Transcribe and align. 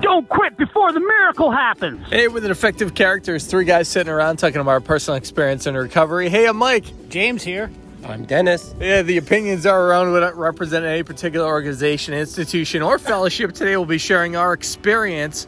Don't 0.00 0.28
quit 0.28 0.56
before 0.56 0.92
the 0.92 1.00
miracle 1.00 1.50
happens. 1.50 2.06
Hey, 2.08 2.28
with 2.28 2.44
an 2.44 2.50
effective 2.50 2.94
character 2.94 3.06
characters, 3.16 3.46
three 3.46 3.64
guys 3.64 3.88
sitting 3.88 4.12
around 4.12 4.36
talking 4.36 4.60
about 4.60 4.70
our 4.72 4.80
personal 4.80 5.16
experience 5.16 5.66
and 5.66 5.76
recovery. 5.76 6.28
Hey, 6.28 6.46
I'm 6.46 6.56
Mike. 6.56 7.08
James 7.08 7.42
here. 7.42 7.70
I'm 8.04 8.24
Dennis. 8.24 8.74
Yeah, 8.80 9.02
the 9.02 9.16
opinions 9.16 9.64
are 9.64 9.88
around 9.88 10.12
what 10.12 10.36
represent 10.36 10.84
any 10.84 11.02
particular 11.02 11.46
organization, 11.46 12.12
institution, 12.14 12.82
or 12.82 12.98
fellowship. 12.98 13.52
Today 13.52 13.76
we'll 13.76 13.86
be 13.86 13.98
sharing 13.98 14.36
our 14.36 14.52
experience 14.52 15.46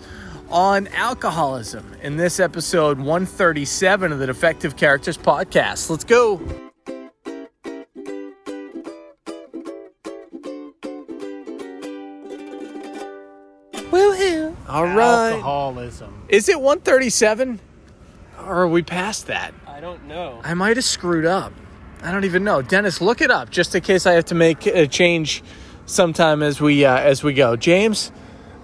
on 0.51 0.87
alcoholism 0.89 1.95
in 2.03 2.17
this 2.17 2.41
episode 2.41 2.99
137 2.99 4.13
of 4.13 4.19
the 4.19 4.27
Defective 4.27 4.77
Characters 4.77 5.19
podcast. 5.19 5.91
Let's 5.91 6.05
go. 6.05 6.41
Woohoo! 13.91 14.28
All 14.69 14.85
right. 14.87 15.33
Alcoholism. 15.33 16.27
Is 16.29 16.49
it 16.49 16.61
137? 16.61 17.61
Or 18.41 18.63
are 18.63 18.69
we 18.69 18.83
past 18.83 19.27
that? 19.27 19.55
I 19.67 19.81
don't 19.81 20.07
know. 20.07 20.41
I 20.45 20.55
might 20.55 20.77
have 20.77 20.85
screwed 20.85 21.25
up. 21.25 21.53
I 22.03 22.13
don't 22.13 22.25
even 22.25 22.45
know. 22.45 22.63
Dennis, 22.63 23.01
look 23.01 23.21
it 23.21 23.31
up 23.31 23.51
just 23.51 23.75
in 23.75 23.83
case 23.83 24.07
I 24.07 24.13
have 24.13 24.27
to 24.27 24.35
make 24.35 24.67
a 24.67 24.87
change 24.87 25.43
sometime 25.87 26.43
as 26.43 26.61
we 26.61 26.85
uh, 26.85 26.97
as 26.97 27.25
we 27.25 27.33
go. 27.33 27.57
James, 27.57 28.13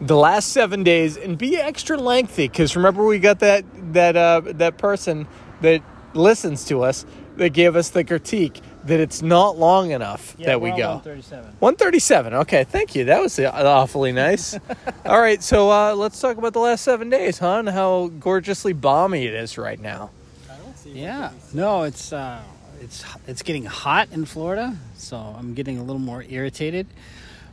the 0.01 0.17
last 0.17 0.51
seven 0.51 0.85
days, 0.85 1.17
and 1.17 1.37
be 1.37 1.57
extra 1.57 1.97
lengthy 1.97 2.49
because 2.49 2.77
remember 2.77 3.05
we 3.05 3.19
got 3.19 3.41
that 3.41 3.65
that 3.93 4.17
uh, 4.17 4.43
that 4.45 4.79
person 4.79 5.27
that 5.63 5.83
listens 6.15 6.65
to 6.67 6.83
us 6.83 7.05
that 7.37 7.51
gave 7.51 7.75
us 7.75 7.91
the 7.91 8.05
critique 8.05 8.61
that 8.87 9.01
it's 9.01 9.23
not 9.23 9.59
long 9.59 9.91
enough 9.91 10.35
Yeah, 10.39 10.47
that 10.47 10.61
we 10.61 10.71
go. 10.71 10.97
137. 11.01 11.45
137. 11.59 12.35
Okay, 12.35 12.65
thank 12.65 12.95
you. 12.95 13.05
That 13.05 13.21
was 13.23 13.39
awfully 13.39 14.13
nice. 14.13 14.59
All 15.07 15.21
right, 15.21 15.43
so 15.43 15.71
uh, 15.71 15.95
let's 15.95 16.21
talk 16.21 16.37
about 16.37 16.53
the 16.53 16.61
last 16.61 16.85
seven 16.85 17.09
days, 17.11 17.39
huh? 17.39 17.59
And 17.61 17.69
how 17.69 18.09
gorgeously 18.19 18.73
balmy 18.73 19.27
it 19.27 19.35
is 19.35 19.57
right 19.59 19.81
now. 19.81 20.11
I 20.51 20.57
don't 20.59 20.77
see. 20.77 20.91
Yeah. 20.93 21.31
No, 21.53 21.83
it's 21.85 22.13
uh, 22.13 22.43
it's 22.81 23.05
it's 23.27 23.43
getting 23.43 23.65
hot 23.65 24.09
in 24.13 24.25
Florida, 24.27 24.77
so 24.97 25.17
I'm 25.17 25.55
getting 25.55 25.79
a 25.79 25.83
little 25.83 26.01
more 26.01 26.23
irritated. 26.29 26.87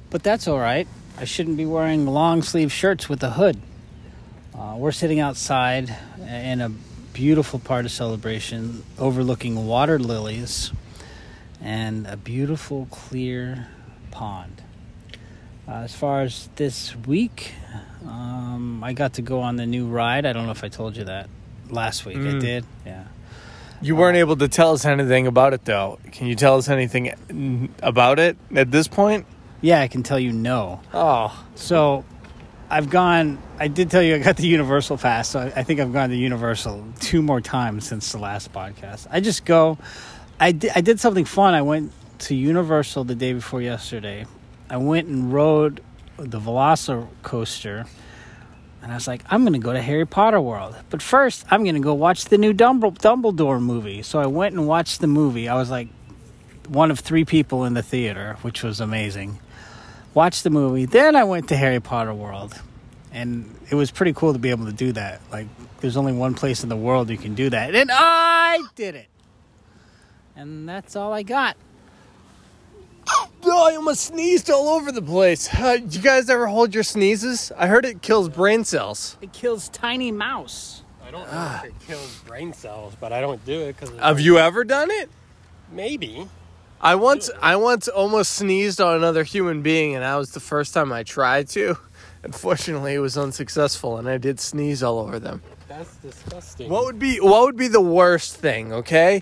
But 0.09 0.23
that's 0.23 0.47
all 0.47 0.59
right. 0.59 0.87
I 1.17 1.23
shouldn't 1.25 1.57
be 1.57 1.65
wearing 1.65 2.05
long 2.05 2.41
sleeve 2.41 2.71
shirts 2.71 3.07
with 3.07 3.23
a 3.23 3.31
hood. 3.31 3.59
Uh, 4.57 4.75
we're 4.77 4.91
sitting 4.91 5.19
outside 5.21 5.95
in 6.19 6.59
a 6.61 6.69
beautiful 7.13 7.59
part 7.59 7.85
of 7.85 7.91
celebration, 7.91 8.83
overlooking 8.99 9.65
water 9.67 9.97
lilies 9.99 10.71
and 11.61 12.07
a 12.07 12.17
beautiful 12.17 12.87
clear 12.91 13.67
pond. 14.11 14.61
Uh, 15.67 15.71
as 15.83 15.95
far 15.95 16.21
as 16.21 16.49
this 16.55 16.95
week, 17.07 17.53
um, 18.05 18.83
I 18.83 18.93
got 18.93 19.13
to 19.13 19.21
go 19.21 19.41
on 19.41 19.55
the 19.55 19.65
new 19.65 19.87
ride. 19.87 20.25
I 20.25 20.33
don't 20.33 20.45
know 20.45 20.51
if 20.51 20.63
I 20.63 20.69
told 20.69 20.97
you 20.97 21.03
that 21.05 21.29
last 21.69 22.05
week. 22.05 22.17
I 22.17 22.19
Mm. 22.19 22.41
did. 22.41 22.65
Yeah. 22.85 23.03
You 23.81 23.95
weren't 23.95 24.17
able 24.17 24.35
to 24.37 24.47
tell 24.47 24.73
us 24.73 24.85
anything 24.85 25.27
about 25.27 25.53
it, 25.53 25.65
though. 25.65 25.99
Can 26.11 26.27
you 26.27 26.35
tell 26.35 26.57
us 26.57 26.67
anything 26.69 27.69
about 27.81 28.19
it 28.19 28.37
at 28.55 28.69
this 28.71 28.87
point? 28.87 29.25
Yeah, 29.61 29.79
I 29.81 29.87
can 29.87 30.03
tell 30.03 30.19
you 30.19 30.31
no. 30.31 30.81
Oh, 30.93 31.45
So 31.55 32.03
I've 32.69 32.89
gone, 32.89 33.37
I 33.59 33.67
did 33.67 33.89
tell 33.91 34.01
you 34.01 34.15
I 34.15 34.19
got 34.19 34.37
the 34.37 34.47
Universal 34.47 34.97
Pass, 34.97 35.29
so 35.29 35.39
I, 35.39 35.59
I 35.59 35.63
think 35.63 35.79
I've 35.79 35.93
gone 35.93 36.09
to 36.09 36.15
Universal 36.15 36.85
two 36.99 37.21
more 37.21 37.41
times 37.41 37.85
since 37.87 38.11
the 38.11 38.17
last 38.17 38.51
podcast. 38.53 39.07
I 39.11 39.19
just 39.19 39.45
go, 39.45 39.77
I 40.41 40.53
did, 40.53 40.71
I 40.73 40.81
did 40.81 40.99
something 40.99 41.25
fun. 41.25 41.53
I 41.53 41.61
went 41.61 41.91
to 42.21 42.33
Universal 42.33 43.03
the 43.03 43.13
day 43.13 43.31
before 43.31 43.61
yesterday. 43.61 44.25
I 44.71 44.77
went 44.77 45.07
and 45.07 45.31
rode 45.31 45.83
the 46.17 46.39
Velocicoaster. 46.39 47.87
And 48.81 48.91
I 48.91 48.95
was 48.95 49.07
like, 49.07 49.21
I'm 49.29 49.43
going 49.43 49.53
to 49.53 49.59
go 49.59 49.71
to 49.71 49.79
Harry 49.79 50.07
Potter 50.07 50.41
World. 50.41 50.75
But 50.89 51.03
first, 51.03 51.45
I'm 51.51 51.61
going 51.61 51.75
to 51.75 51.81
go 51.81 51.93
watch 51.93 52.25
the 52.25 52.39
new 52.39 52.55
Dumbledore, 52.55 52.97
Dumbledore 52.97 53.61
movie. 53.61 54.01
So 54.01 54.19
I 54.19 54.25
went 54.25 54.55
and 54.55 54.67
watched 54.67 54.99
the 54.99 55.05
movie. 55.05 55.47
I 55.47 55.53
was 55.53 55.69
like 55.69 55.89
one 56.67 56.89
of 56.89 56.99
three 56.99 57.23
people 57.23 57.63
in 57.65 57.75
the 57.75 57.83
theater, 57.83 58.37
which 58.41 58.63
was 58.63 58.79
amazing. 58.79 59.39
Watched 60.15 60.43
the 60.43 60.49
movie. 60.49 60.85
Then 60.85 61.15
I 61.15 61.23
went 61.23 61.49
to 61.49 61.55
Harry 61.55 61.79
Potter 61.79 62.15
World. 62.15 62.59
And 63.11 63.55
it 63.69 63.75
was 63.75 63.91
pretty 63.91 64.13
cool 64.13 64.33
to 64.33 64.39
be 64.39 64.49
able 64.49 64.65
to 64.65 64.73
do 64.73 64.91
that. 64.93 65.21
Like, 65.31 65.45
there's 65.81 65.97
only 65.97 66.13
one 66.13 66.33
place 66.33 66.63
in 66.63 66.69
the 66.69 66.75
world 66.75 67.11
you 67.11 67.17
can 67.17 67.35
do 67.35 67.51
that. 67.51 67.75
And 67.75 67.91
I 67.93 68.59
did 68.73 68.95
it. 68.95 69.10
And 70.41 70.67
that's 70.67 70.95
all 70.95 71.13
I 71.13 71.21
got. 71.21 71.55
Oh, 73.07 73.29
I 73.71 73.75
almost 73.75 74.05
sneezed 74.05 74.49
all 74.49 74.69
over 74.69 74.91
the 74.91 75.01
place. 75.01 75.47
Uh, 75.53 75.77
you 75.87 76.01
guys 76.01 76.31
ever 76.31 76.47
hold 76.47 76.73
your 76.73 76.81
sneezes? 76.81 77.51
I 77.55 77.67
heard 77.67 77.85
it 77.85 78.01
kills 78.01 78.27
brain 78.27 78.63
cells. 78.63 79.17
It 79.21 79.33
kills 79.33 79.69
tiny 79.69 80.11
mouse. 80.11 80.81
I 81.05 81.11
don't 81.11 81.31
know 81.31 81.59
if 81.59 81.65
it 81.65 81.79
kills 81.85 82.23
brain 82.25 82.53
cells, 82.53 82.95
but 82.99 83.13
I 83.13 83.21
don't 83.21 83.43
do 83.45 83.61
it 83.61 83.79
because 83.79 83.95
Have 83.99 84.19
you 84.19 84.39
ever 84.39 84.63
done 84.63 84.89
it? 84.89 85.11
maybe. 85.71 86.27
I 86.81 86.95
once, 86.95 87.29
I 87.39 87.57
once 87.57 87.87
almost 87.87 88.31
sneezed 88.31 88.81
on 88.81 88.95
another 88.95 89.23
human 89.23 89.61
being, 89.61 89.93
and 89.93 90.03
that 90.03 90.15
was 90.15 90.31
the 90.31 90.39
first 90.39 90.73
time 90.73 90.91
I 90.91 91.03
tried 91.03 91.49
to. 91.49 91.77
Unfortunately, 92.23 92.95
it 92.95 92.99
was 92.99 93.15
unsuccessful, 93.15 93.97
and 93.97 94.09
I 94.09 94.17
did 94.17 94.39
sneeze 94.39 94.81
all 94.81 94.97
over 94.97 95.19
them. 95.19 95.43
That's 95.67 95.95
disgusting. 95.97 96.71
What 96.71 96.85
would 96.85 96.97
be 96.97 97.19
what 97.19 97.43
would 97.45 97.57
be 97.57 97.67
the 97.67 97.81
worst 97.81 98.35
thing? 98.37 98.73
Okay, 98.73 99.21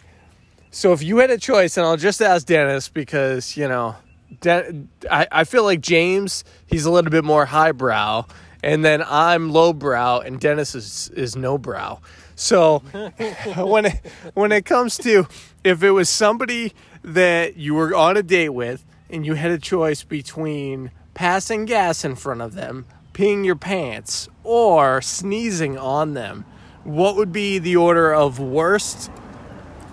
so 0.72 0.94
if 0.94 1.02
you 1.02 1.18
had 1.18 1.30
a 1.30 1.38
choice, 1.38 1.78
and 1.78 1.85
I'll 1.85 1.97
just 1.97 2.22
ask 2.22 2.46
Dennis 2.46 2.90
because 2.90 3.57
you 3.57 3.68
know, 3.68 3.96
Den- 4.41 4.90
I 5.09 5.28
I 5.31 5.44
feel 5.44 5.63
like 5.63 5.81
James 5.81 6.44
he's 6.68 6.85
a 6.85 6.91
little 6.91 7.12
bit 7.12 7.24
more 7.24 7.46
highbrow, 7.46 8.25
and 8.63 8.84
then 8.85 9.03
I'm 9.06 9.52
lowbrow, 9.52 10.19
and 10.19 10.40
Dennis 10.40 10.75
is 10.75 11.09
is 11.16 11.35
no 11.35 11.57
brow. 11.57 12.00
So 12.35 12.80
when 13.57 13.85
it 13.85 14.02
when 14.34 14.52
it 14.52 14.66
comes 14.66 14.97
to 15.00 15.28
if 15.63 15.84
it 15.84 15.91
was 15.91 16.09
somebody 16.09 16.74
that 17.03 17.57
you 17.57 17.74
were 17.74 17.96
on 17.96 18.18
a 18.18 18.24
date 18.24 18.50
with, 18.50 18.86
and 19.09 19.25
you 19.25 19.34
had 19.34 19.51
a 19.51 19.57
choice 19.59 20.03
between 20.03 20.91
passing 21.13 21.66
gas 21.66 22.06
in 22.06 22.16
front 22.16 22.41
of 22.41 22.53
them, 22.53 22.86
peeing 23.13 23.44
your 23.44 23.56
pants, 23.56 24.30
or 24.44 25.01
sneezing 25.01 25.78
on 25.78 26.13
them, 26.13 26.46
what 26.84 27.16
would 27.16 27.31
be 27.31 27.59
the 27.59 27.75
order 27.75 28.13
of 28.13 28.40
worst 28.40 29.12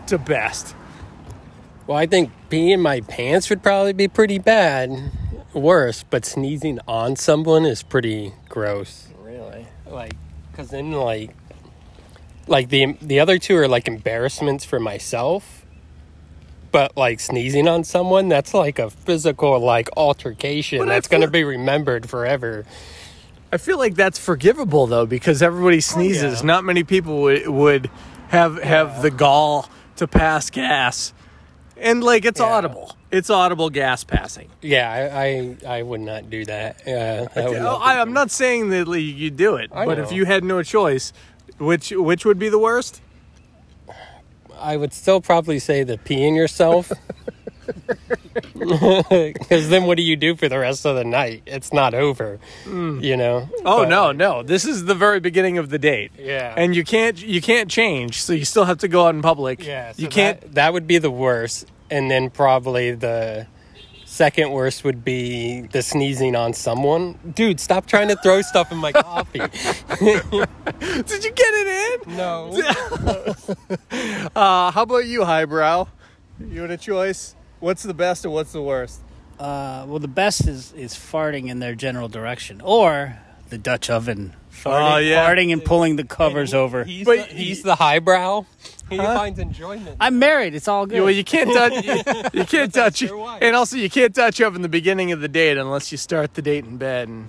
to 0.08 0.18
best? 0.18 0.74
Well, 1.86 1.96
I 1.96 2.06
think 2.06 2.30
peeing 2.50 2.80
my 2.80 3.00
pants 3.00 3.48
would 3.48 3.62
probably 3.62 3.92
be 3.92 4.08
pretty 4.08 4.38
bad. 4.38 5.12
Worse, 5.52 6.02
but 6.02 6.24
sneezing 6.24 6.80
on 6.88 7.16
someone 7.16 7.64
is 7.64 7.82
pretty 7.82 8.32
gross. 8.48 9.08
Really? 9.20 9.66
Like, 9.86 10.14
because 10.50 10.70
then, 10.70 10.92
like, 10.92 11.30
like 12.46 12.68
the 12.68 12.96
the 13.00 13.20
other 13.20 13.38
two 13.38 13.56
are 13.56 13.68
like 13.68 13.88
embarrassments 13.88 14.64
for 14.64 14.80
myself. 14.80 15.64
But 16.72 16.96
like 16.96 17.20
sneezing 17.20 17.68
on 17.68 17.84
someone, 17.84 18.28
that's 18.28 18.52
like 18.52 18.78
a 18.78 18.90
physical 18.90 19.58
like 19.60 19.88
altercation 19.96 20.80
But 20.80 20.88
I 20.88 20.94
that's 20.94 21.08
going 21.08 21.22
to 21.22 21.30
be 21.30 21.44
remembered 21.44 22.08
forever. 22.08 22.66
I 23.52 23.56
feel 23.56 23.78
like 23.78 23.94
that's 23.94 24.18
forgivable 24.18 24.86
though 24.86 25.06
because 25.06 25.40
everybody 25.40 25.80
sneezes. 25.80 26.42
Oh, 26.42 26.44
Not 26.46 26.64
many 26.64 26.84
people 26.84 27.22
would 27.22 27.48
would 27.48 27.90
have 28.28 28.62
have 28.62 29.02
the 29.02 29.10
gall 29.10 29.70
to 29.96 30.06
pass 30.08 30.50
gas, 30.50 31.12
and 31.76 32.02
like 32.02 32.24
it's 32.24 32.40
audible. 32.40 32.96
It's 33.10 33.30
audible 33.30 33.70
gas 33.70 34.04
passing. 34.04 34.48
Yeah, 34.62 34.90
I 34.90 35.24
I, 35.68 35.78
I 35.78 35.82
would 35.82 36.00
not 36.00 36.30
do 36.30 36.44
that. 36.44 36.80
Uh, 36.82 37.28
that 37.34 37.36
Oh, 37.36 37.52
not 37.52 37.82
I, 37.82 38.00
I'm 38.00 38.12
not 38.12 38.30
saying 38.30 38.70
that 38.70 38.88
you 38.88 39.30
do 39.30 39.56
it, 39.56 39.70
I 39.72 39.84
but 39.86 39.98
if 39.98 40.12
you 40.12 40.24
had 40.24 40.44
no 40.44 40.62
choice, 40.62 41.12
which 41.58 41.90
which 41.90 42.24
would 42.24 42.38
be 42.38 42.48
the 42.48 42.58
worst? 42.58 43.00
I 44.58 44.76
would 44.76 44.92
still 44.92 45.20
probably 45.20 45.58
say 45.58 45.82
the 45.84 45.98
peeing 45.98 46.34
yourself. 46.34 46.90
Because 48.58 49.68
then 49.68 49.84
what 49.84 49.96
do 49.96 50.02
you 50.02 50.16
do 50.16 50.34
for 50.36 50.48
the 50.48 50.58
rest 50.58 50.84
of 50.84 50.96
the 50.96 51.04
night? 51.04 51.42
It's 51.46 51.72
not 51.72 51.94
over, 51.94 52.38
you 52.66 53.16
know. 53.16 53.48
Oh 53.64 53.82
But- 53.82 53.88
no, 53.88 54.12
no! 54.12 54.42
This 54.42 54.64
is 54.64 54.84
the 54.86 54.94
very 54.94 55.20
beginning 55.20 55.58
of 55.58 55.70
the 55.70 55.78
date. 55.78 56.10
Yeah. 56.18 56.52
and 56.56 56.74
you 56.74 56.82
can't 56.84 57.20
you 57.22 57.40
can't 57.40 57.70
change, 57.70 58.20
so 58.22 58.32
you 58.32 58.44
still 58.44 58.64
have 58.64 58.78
to 58.78 58.88
go 58.88 59.06
out 59.06 59.14
in 59.14 59.22
public. 59.22 59.64
Yeah, 59.64 59.92
so 59.92 60.02
you 60.02 60.08
can't. 60.08 60.40
That, 60.40 60.54
that 60.54 60.72
would 60.72 60.86
be 60.86 60.98
the 60.98 61.10
worst, 61.10 61.66
and 61.90 62.10
then 62.10 62.28
probably 62.30 62.90
the 62.92 63.46
second 64.04 64.50
worst 64.50 64.82
would 64.82 65.04
be 65.04 65.62
the 65.72 65.82
sneezing 65.82 66.34
on 66.34 66.52
someone. 66.52 67.18
Dude, 67.34 67.60
stop 67.60 67.86
trying 67.86 68.08
to 68.08 68.16
throw 68.16 68.42
stuff 68.42 68.72
in 68.72 68.78
my 68.78 68.90
coffee. 69.06 69.38
Did 70.00 71.24
you 71.24 71.32
get 71.32 71.52
it 71.54 72.02
in? 72.08 72.16
no. 72.16 72.50
Uh, 74.34 74.70
how 74.72 74.82
about 74.82 75.06
you, 75.06 75.24
highbrow? 75.24 75.86
You 76.40 76.62
had 76.62 76.70
a 76.72 76.76
choice. 76.76 77.35
What's 77.60 77.82
the 77.82 77.94
best 77.94 78.24
and 78.24 78.32
what's 78.34 78.52
the 78.52 78.62
worst? 78.62 79.00
Uh, 79.38 79.84
well, 79.86 79.98
the 79.98 80.08
best 80.08 80.46
is 80.46 80.72
is 80.72 80.94
farting 80.94 81.48
in 81.48 81.58
their 81.58 81.74
general 81.74 82.08
direction, 82.08 82.60
or 82.62 83.18
the 83.50 83.58
Dutch 83.58 83.90
oven. 83.90 84.34
Farting, 84.50 84.94
Oh, 84.94 84.96
yeah. 84.96 85.28
farting 85.28 85.52
and 85.52 85.62
pulling 85.62 85.96
the 85.96 86.04
covers 86.04 86.54
over. 86.54 86.84
He's, 86.84 87.04
But 87.04 87.28
the, 87.28 87.34
he's 87.34 87.62
the 87.62 87.74
highbrow. 87.74 88.46
He 88.88 88.96
finds 88.96 89.38
enjoyment. 89.38 89.96
I'm 90.00 90.18
married. 90.18 90.54
It's 90.54 90.66
all 90.68 90.86
good. 90.86 91.02
Well, 91.02 91.10
you 91.10 91.24
can't 91.24 91.52
touch. 91.52 91.84
You, 91.84 92.40
you 92.40 92.44
can't 92.46 92.72
touch. 92.72 93.02
your 93.02 93.18
wife. 93.18 93.42
And 93.42 93.54
also, 93.54 93.76
you 93.76 93.90
can't 93.90 94.14
touch 94.14 94.40
up 94.40 94.54
in 94.54 94.62
the 94.62 94.68
beginning 94.70 95.12
of 95.12 95.20
the 95.20 95.28
date 95.28 95.58
unless 95.58 95.92
you 95.92 95.98
start 95.98 96.32
the 96.34 96.40
date 96.42 96.64
in 96.64 96.78
bed, 96.78 97.08
and 97.08 97.28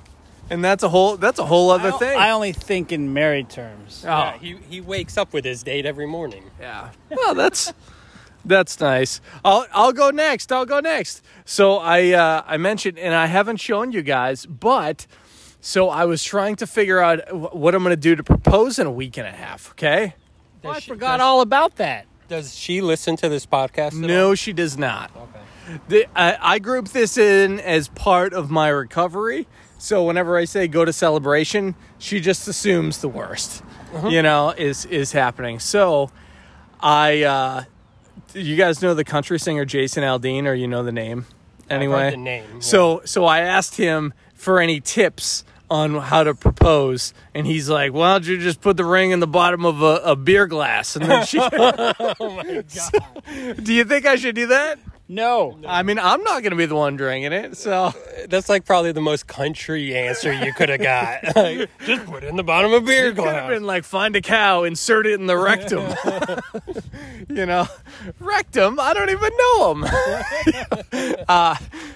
and 0.49 0.63
that's 0.63 0.83
a 0.83 0.89
whole 0.89 1.17
that's 1.17 1.39
a 1.39 1.45
whole 1.45 1.71
other 1.71 1.91
o- 1.91 1.97
thing. 1.97 2.17
I 2.17 2.29
only 2.29 2.53
think 2.53 2.93
in 2.93 3.11
married 3.13 3.49
terms. 3.49 4.03
oh, 4.05 4.09
Yeah, 4.09 4.37
he, 4.37 4.55
he 4.69 4.79
wakes 4.81 5.17
up 5.17 5.33
with 5.33 5.43
his 5.43 5.63
date 5.63 5.85
every 5.85 6.05
morning. 6.07 6.45
Yeah. 6.61 6.91
Well, 7.09 7.35
that's 7.35 7.73
that's 8.47 8.79
nice. 8.79 9.21
I'll 9.45 9.65
I'll 9.73 9.93
go 9.93 10.09
next. 10.09 10.51
I'll 10.51 10.65
go 10.65 10.79
next. 10.79 11.23
So 11.45 11.77
I 11.77 12.11
uh, 12.13 12.43
I 12.47 12.57
mentioned, 12.57 12.97
and 12.97 13.13
I 13.13 13.27
haven't 13.27 13.57
shown 13.57 13.91
you 13.91 14.01
guys, 14.01 14.45
but 14.45 15.05
so 15.61 15.89
I 15.89 16.05
was 16.05 16.23
trying 16.23 16.55
to 16.57 16.67
figure 16.67 16.99
out 16.99 17.19
what 17.53 17.75
I'm 17.75 17.83
going 17.83 17.91
to 17.95 18.01
do 18.01 18.15
to 18.15 18.23
propose 18.23 18.79
in 18.79 18.87
a 18.87 18.91
week 18.91 19.17
and 19.17 19.27
a 19.27 19.31
half. 19.31 19.71
Okay. 19.71 20.15
Oh, 20.63 20.69
I 20.69 20.79
she- 20.79 20.89
forgot 20.91 21.17
does- 21.17 21.25
all 21.25 21.41
about 21.41 21.75
that. 21.75 22.05
Does 22.29 22.53
she 22.55 22.81
listen 22.81 23.15
to 23.17 23.29
this 23.29 23.45
podcast? 23.45 23.87
at 23.87 23.93
No, 23.93 24.35
she 24.35 24.51
does 24.51 24.77
not. 24.77 25.11
Okay. 25.15 25.79
The, 25.87 26.05
I, 26.13 26.37
I 26.55 26.59
group 26.59 26.89
this 26.89 27.17
in 27.17 27.59
as 27.61 27.87
part 27.89 28.33
of 28.33 28.49
my 28.49 28.67
recovery. 28.67 29.47
So 29.77 30.03
whenever 30.03 30.35
I 30.37 30.43
say 30.45 30.67
go 30.67 30.83
to 30.83 30.91
celebration, 30.91 31.75
she 31.99 32.19
just 32.19 32.45
assumes 32.47 32.97
the 32.99 33.07
worst, 33.07 33.63
you 34.09 34.21
know, 34.21 34.49
is 34.49 34.85
is 34.85 35.11
happening. 35.13 35.59
So 35.59 36.09
I, 36.81 37.23
uh, 37.23 37.63
you 38.37 38.55
guys 38.55 38.81
know 38.81 38.93
the 38.93 39.03
country 39.03 39.39
singer 39.39 39.65
Jason 39.65 40.03
Aldean, 40.03 40.45
or 40.45 40.53
you 40.53 40.67
know 40.67 40.83
the 40.83 40.91
name 40.91 41.25
anyway. 41.69 42.11
the 42.11 42.17
name, 42.17 42.45
yeah. 42.53 42.59
So 42.59 43.01
so 43.05 43.25
I 43.25 43.39
asked 43.41 43.75
him 43.77 44.13
for 44.33 44.59
any 44.59 44.79
tips 44.79 45.43
on 45.69 45.95
how 45.95 46.23
to 46.23 46.33
propose, 46.33 47.13
and 47.33 47.45
he's 47.45 47.69
like, 47.69 47.91
"Why 47.93 48.13
don't 48.13 48.25
you 48.25 48.37
just 48.37 48.61
put 48.61 48.77
the 48.77 48.85
ring 48.85 49.11
in 49.11 49.19
the 49.19 49.27
bottom 49.27 49.65
of 49.65 49.81
a, 49.81 49.95
a 50.03 50.15
beer 50.15 50.47
glass?" 50.47 50.95
And 50.95 51.05
then 51.05 51.25
she. 51.25 51.39
Oh 52.19 52.29
my 52.35 52.63
god. 52.75 53.63
do 53.63 53.73
you 53.73 53.83
think 53.83 54.05
I 54.05 54.15
should 54.15 54.35
do 54.35 54.47
that? 54.47 54.79
No. 55.09 55.57
I 55.65 55.83
mean, 55.83 55.99
I'm 55.99 56.21
not 56.23 56.41
going 56.43 56.51
to 56.51 56.57
be 56.57 56.65
the 56.65 56.75
one 56.75 56.97
drinking 56.97 57.31
it, 57.31 57.55
so 57.55 57.93
That's 58.27 58.49
like 58.49 58.65
probably 58.65 58.91
the 58.91 59.01
most 59.01 59.25
country 59.25 59.95
answer 59.95 60.33
you 60.33 60.51
could 60.53 60.69
have 60.69 60.81
got. 60.81 61.23
Like, 61.35 61.69
just 61.85 62.05
put 62.05 62.23
it 62.23 62.27
in 62.27 62.35
the 62.35 62.43
bottom 62.43 62.73
of 62.73 62.83
a 62.83 62.85
beer 62.85 63.07
it 63.09 63.15
could 63.15 63.23
have 63.25 63.33
glass. 63.33 63.49
been 63.49 63.65
like 63.65 63.83
find 63.85 64.15
a 64.15 64.21
cow, 64.21 64.63
insert 64.63 65.05
it 65.07 65.19
in 65.19 65.27
the 65.27 65.37
rectum. 65.37 65.85
you 67.29 67.45
know, 67.45 67.67
rectum. 68.19 68.79
I 68.79 68.93
don't 68.93 69.09
even 69.09 69.31
know 69.37 69.71
him. 69.71 71.23
uh, 71.27 71.55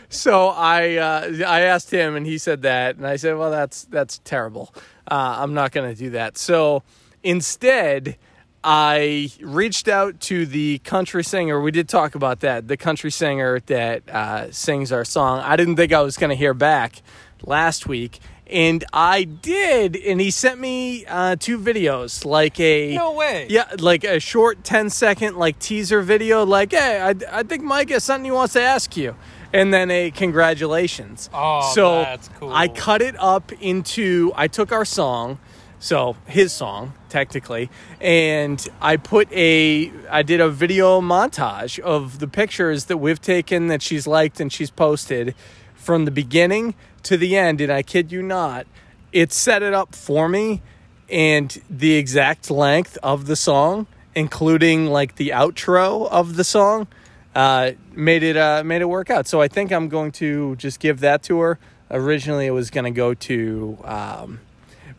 so 0.10 0.48
I 0.50 0.96
uh, 0.96 1.46
I 1.48 1.62
asked 1.62 1.92
him, 1.92 2.16
and 2.16 2.26
he 2.26 2.38
said 2.38 2.62
that, 2.62 2.96
and 2.96 3.06
I 3.06 3.16
said, 3.18 3.38
well, 3.38 3.52
that's 3.52 3.84
that's 3.86 4.20
terrible. 4.24 4.74
Uh, 5.10 5.38
I'm 5.40 5.54
not 5.54 5.72
going 5.72 5.94
to 5.94 6.00
do 6.00 6.12
that. 6.12 6.38
So 6.38 6.84
instead. 7.24 8.18
I 8.64 9.32
reached 9.42 9.88
out 9.88 10.20
to 10.22 10.46
the 10.46 10.80
country 10.80 11.24
singer. 11.24 11.60
We 11.60 11.72
did 11.72 11.90
talk 11.90 12.16
about 12.16 12.42
that. 12.42 12.68
The 12.68 12.78
country 12.78 13.10
singer 13.12 13.60
that 13.68 14.08
uh, 14.10 14.52
sings 14.52 14.92
our 14.92 15.04
song. 15.06 15.40
I 15.40 15.56
didn't 15.56 15.76
think 15.78 15.92
I 15.94 16.02
was 16.02 16.18
going 16.18 16.30
to 16.30 16.36
hear 16.36 16.54
back 16.54 17.02
last 17.44 17.88
week, 17.88 18.20
and 18.46 18.84
I 18.94 19.24
did. 19.24 19.96
And 19.96 20.22
he 20.22 20.30
sent 20.30 20.60
me 20.60 21.06
uh, 21.08 21.38
two 21.40 21.58
videos, 21.58 22.24
like 22.24 22.60
a 22.60 22.94
No 22.96 23.14
way. 23.14 23.48
yeah, 23.50 23.68
like 23.80 24.04
a 24.04 24.20
short 24.20 24.64
10 24.64 24.92
second 24.92 25.38
like 25.38 25.58
teaser 25.58 26.02
video, 26.04 26.46
like, 26.46 26.72
hey, 26.72 27.02
I, 27.02 27.40
I 27.40 27.44
think 27.44 27.64
Mike 27.64 27.90
has 27.90 28.04
something 28.04 28.26
he 28.26 28.32
wants 28.32 28.54
to 28.54 28.62
ask 28.62 28.96
you. 28.96 29.16
And 29.54 29.74
then 29.74 29.90
a 29.92 30.12
congratulations. 30.12 31.30
Oh, 31.34 31.72
so 31.74 32.02
that's 32.04 32.30
cool. 32.40 32.54
I 32.54 32.68
cut 32.68 33.02
it 33.02 33.16
up 33.18 33.52
into, 33.62 34.32
I 34.36 34.48
took 34.48 34.72
our 34.72 34.86
song, 34.86 35.40
so 35.82 36.16
his 36.28 36.54
song 36.54 36.94
technically, 37.10 37.72
and 38.00 38.66
I 38.80 38.98
put 38.98 39.32
a, 39.34 39.92
I 40.12 40.22
did 40.22 40.40
a 40.40 40.48
video 40.48 41.02
montage 41.02 41.80
of 41.80 42.20
the 42.20 42.28
pictures 42.28 42.86
that 42.86 42.98
we've 42.98 43.20
taken 43.20 43.68
that 43.68 43.82
she's 43.82 44.06
liked 44.06 44.40
and 44.40 44.54
she's 44.54 44.70
posted 44.70 45.34
from 45.74 46.06
the 46.06 46.12
beginning 46.12 46.76
to 47.02 47.18
the 47.18 47.36
end. 47.36 47.62
And 47.62 47.72
I 47.72 47.82
kid 47.82 48.12
you 48.12 48.22
not, 48.22 48.68
it 49.12 49.34
set 49.34 49.64
it 49.64 49.74
up 49.74 49.96
for 49.96 50.30
me 50.30 50.62
and 51.10 51.60
the 51.68 51.96
exact 51.96 52.52
length 52.52 53.00
of 53.02 53.26
the 53.26 53.36
song, 53.36 53.88
including 54.14 54.86
like 54.86 55.16
the 55.16 55.30
outro 55.30 56.08
of 56.12 56.36
the 56.36 56.44
song, 56.44 56.88
uh, 57.34 57.72
made 57.94 58.22
it 58.22 58.38
uh, 58.38 58.62
made 58.64 58.84
it 58.84 58.90
work 58.90 59.10
out. 59.10 59.28
So 59.28 59.42
I 59.42 59.48
think 59.48 59.72
I'm 59.72 59.90
going 59.90 60.12
to 60.14 60.56
just 60.58 60.80
give 60.80 61.00
that 61.00 61.24
to 61.24 61.40
her. 61.40 61.60
Originally, 61.90 62.46
it 62.46 62.52
was 62.52 62.70
going 62.70 62.86
to 62.86 62.92
go 62.92 63.16
to 63.16 63.78
um, 63.84 64.40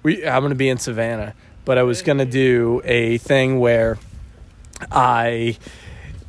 we. 0.02 0.26
I'm 0.26 0.43
going 0.43 0.50
to 0.50 0.56
be 0.56 0.69
in 0.69 0.78
Savannah, 0.78 1.34
but 1.64 1.78
I 1.78 1.82
was 1.82 2.02
going 2.02 2.19
to 2.19 2.25
do 2.26 2.81
a 2.84 3.19
thing 3.19 3.58
where 3.60 3.99
I 4.90 5.56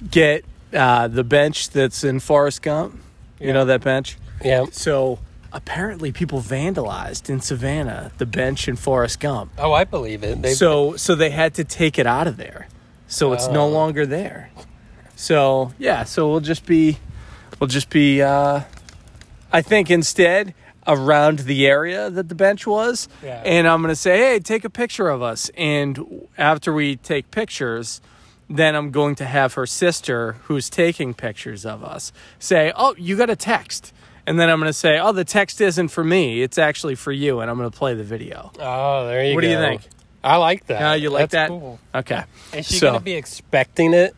get 0.09 0.45
uh, 0.73 1.07
the 1.07 1.23
bench 1.23 1.69
that's 1.69 2.03
in 2.03 2.19
Forrest 2.19 2.61
Gump. 2.61 2.99
You 3.39 3.51
know 3.53 3.65
that 3.65 3.81
bench. 3.81 4.17
Yeah. 4.43 4.65
So 4.71 5.19
apparently, 5.51 6.11
people 6.11 6.39
vandalized 6.41 7.29
in 7.29 7.41
Savannah 7.41 8.11
the 8.17 8.25
bench 8.25 8.67
in 8.67 8.75
Forrest 8.75 9.19
Gump. 9.19 9.51
Oh, 9.57 9.73
I 9.73 9.83
believe 9.83 10.23
it. 10.23 10.41
They 10.41 10.53
So 10.53 10.95
so 10.95 11.15
they 11.15 11.29
had 11.31 11.53
to 11.55 11.63
take 11.63 11.99
it 11.99 12.07
out 12.07 12.27
of 12.27 12.37
there. 12.37 12.67
So 13.07 13.33
it's 13.33 13.47
no 13.47 13.63
Oh. 13.65 13.69
longer 13.69 14.05
there. 14.05 14.49
So 15.15 15.73
yeah, 15.77 16.03
so 16.05 16.29
we'll 16.29 16.39
just 16.39 16.65
be 16.65 16.99
we'll 17.59 17.67
just 17.67 17.89
be 17.89 18.21
uh 18.21 18.61
I 19.51 19.61
think 19.61 19.91
instead 19.91 20.53
around 20.87 21.39
the 21.39 21.65
area 21.67 22.09
that 22.09 22.29
the 22.29 22.35
bench 22.35 22.65
was 22.67 23.07
Yeah. 23.23 23.41
and 23.45 23.67
I'm 23.67 23.81
going 23.81 23.91
to 23.91 23.95
say, 23.95 24.17
"Hey, 24.17 24.39
take 24.39 24.63
a 24.65 24.69
picture 24.69 25.09
of 25.09 25.21
us." 25.21 25.49
And 25.57 26.27
after 26.37 26.73
we 26.73 26.95
take 26.97 27.31
pictures, 27.31 28.01
then 28.49 28.75
I'm 28.75 28.91
going 28.91 29.15
to 29.15 29.25
have 29.25 29.53
her 29.53 29.65
sister 29.65 30.33
who's 30.43 30.69
taking 30.69 31.13
pictures 31.13 31.65
of 31.65 31.83
us 31.83 32.11
say, 32.39 32.71
"Oh, 32.75 32.95
you 32.97 33.15
got 33.17 33.29
a 33.29 33.35
text." 33.35 33.93
And 34.25 34.39
then 34.39 34.49
I'm 34.49 34.57
going 34.59 34.69
to 34.69 34.73
say, 34.73 34.99
"Oh, 34.99 35.11
the 35.11 35.25
text 35.25 35.59
isn't 35.61 35.89
for 35.89 36.03
me. 36.03 36.41
It's 36.41 36.57
actually 36.57 36.95
for 36.95 37.11
you." 37.11 37.39
And 37.41 37.49
I'm 37.51 37.57
going 37.57 37.69
to 37.69 37.77
play 37.77 37.93
the 37.93 38.03
video. 38.03 38.51
Oh, 38.59 39.05
there 39.07 39.23
you 39.25 39.35
What 39.35 39.41
go. 39.41 39.47
What 39.47 39.59
do 39.61 39.65
you 39.65 39.77
think? 39.79 39.81
I 40.23 40.37
like 40.37 40.67
that. 40.67 40.79
Yeah, 40.79 40.93
you 40.93 41.09
like 41.09 41.29
That's 41.29 41.31
that? 41.33 41.49
Cool. 41.49 41.79
Okay. 41.93 42.23
Is 42.53 42.65
she 42.67 42.75
So- 42.75 42.87
going 42.87 42.99
to 42.99 43.03
be 43.03 43.13
expecting 43.13 43.93
it, 43.93 44.11
or 44.11 44.15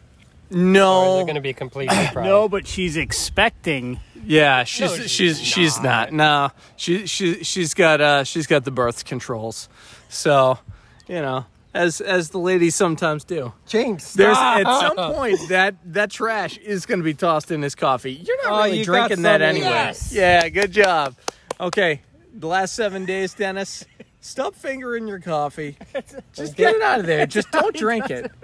is 0.51 0.57
No. 0.57 1.19
it 1.21 1.23
going 1.23 1.33
to 1.35 1.41
be 1.41 1.49
a 1.49 1.53
complete 1.53 1.89
surprise? 1.91 2.25
No, 2.25 2.47
but 2.47 2.67
she's 2.67 2.95
expecting. 2.97 3.99
Yeah, 4.25 4.63
she's 4.63 4.81
No, 4.91 4.95
she's 4.97 5.11
she's 5.11 5.41
she's 5.41 5.81
not. 5.81 6.11
No, 6.11 6.49
she 6.75 7.05
she 7.07 7.43
she's 7.43 7.73
got 7.73 8.01
uh 8.01 8.23
she's 8.23 8.47
got 8.47 8.63
the 8.63 8.71
birth 8.71 9.05
controls. 9.05 9.69
So, 10.09 10.59
you 11.07 11.21
know, 11.21 11.45
as 11.73 12.01
as 12.01 12.29
the 12.29 12.39
ladies 12.39 12.75
sometimes 12.75 13.23
do. 13.23 13.53
James, 13.67 14.13
There's 14.13 14.35
stop. 14.37 14.59
at 14.65 14.79
some 14.79 15.13
point 15.13 15.39
that 15.49 15.75
that 15.85 16.11
trash 16.11 16.57
is 16.57 16.85
going 16.85 16.99
to 16.99 17.03
be 17.03 17.13
tossed 17.13 17.51
in 17.51 17.61
his 17.61 17.75
coffee. 17.75 18.13
You're 18.13 18.43
not 18.43 18.53
Oh, 18.53 18.63
really 18.65 18.79
you 18.79 18.85
drinking 18.85 19.21
that 19.23 19.41
some- 19.41 19.49
anyway. 19.49 19.65
Yes. 19.67 20.13
Yeah, 20.13 20.47
good 20.49 20.71
job. 20.71 21.15
Okay, 21.59 22.01
the 22.33 22.47
last 22.47 22.73
seven 22.75 23.05
days, 23.05 23.33
Dennis. 23.33 23.85
Stop 24.21 24.55
fingering 24.55 25.07
your 25.07 25.19
coffee. 25.19 25.77
Just 26.33 26.55
get 26.55 26.75
it 26.75 26.81
out 26.81 26.99
of 26.99 27.05
there. 27.05 27.27
Just 27.27 27.51
don't 27.51 27.75
drink 27.75 28.09
it. 28.09 28.31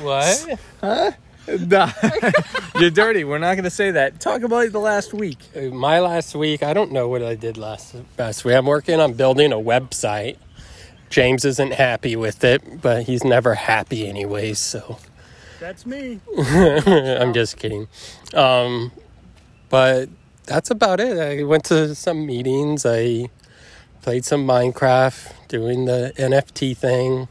What? 0.00 0.58
Nah. 1.66 1.90
You're 2.78 2.90
dirty. 2.90 3.24
We're 3.24 3.38
not 3.38 3.54
going 3.54 3.64
to 3.64 3.70
say 3.70 3.90
that. 3.90 4.18
Talk 4.20 4.42
about 4.42 4.72
the 4.72 4.78
last 4.78 5.12
week. 5.12 5.38
My 5.54 6.00
last 6.00 6.34
week, 6.34 6.62
I 6.62 6.72
don't 6.72 6.90
know 6.90 7.08
what 7.08 7.22
I 7.22 7.34
did 7.34 7.56
last 7.58 7.94
last 8.18 8.44
week. 8.44 8.54
I'm 8.54 8.66
working 8.66 8.98
on 9.00 9.12
building 9.12 9.52
a 9.52 9.56
website. 9.56 10.38
James 11.10 11.44
isn't 11.44 11.74
happy 11.74 12.16
with 12.16 12.42
it, 12.44 12.80
but 12.80 13.04
he's 13.04 13.22
never 13.24 13.54
happy 13.54 14.06
anyways, 14.08 14.58
so 14.58 14.98
That's 15.60 15.86
me. 15.86 16.20
I'm 16.38 17.32
just 17.32 17.56
kidding. 17.56 17.88
Um, 18.32 18.90
but 19.68 20.08
that's 20.44 20.70
about 20.70 20.98
it. 20.98 21.18
I 21.18 21.44
went 21.44 21.64
to 21.66 21.94
some 21.94 22.26
meetings. 22.26 22.84
I 22.84 23.28
played 24.02 24.24
some 24.24 24.46
Minecraft, 24.46 25.32
doing 25.48 25.84
the 25.84 26.12
NFT 26.16 26.76
thing. 26.76 27.28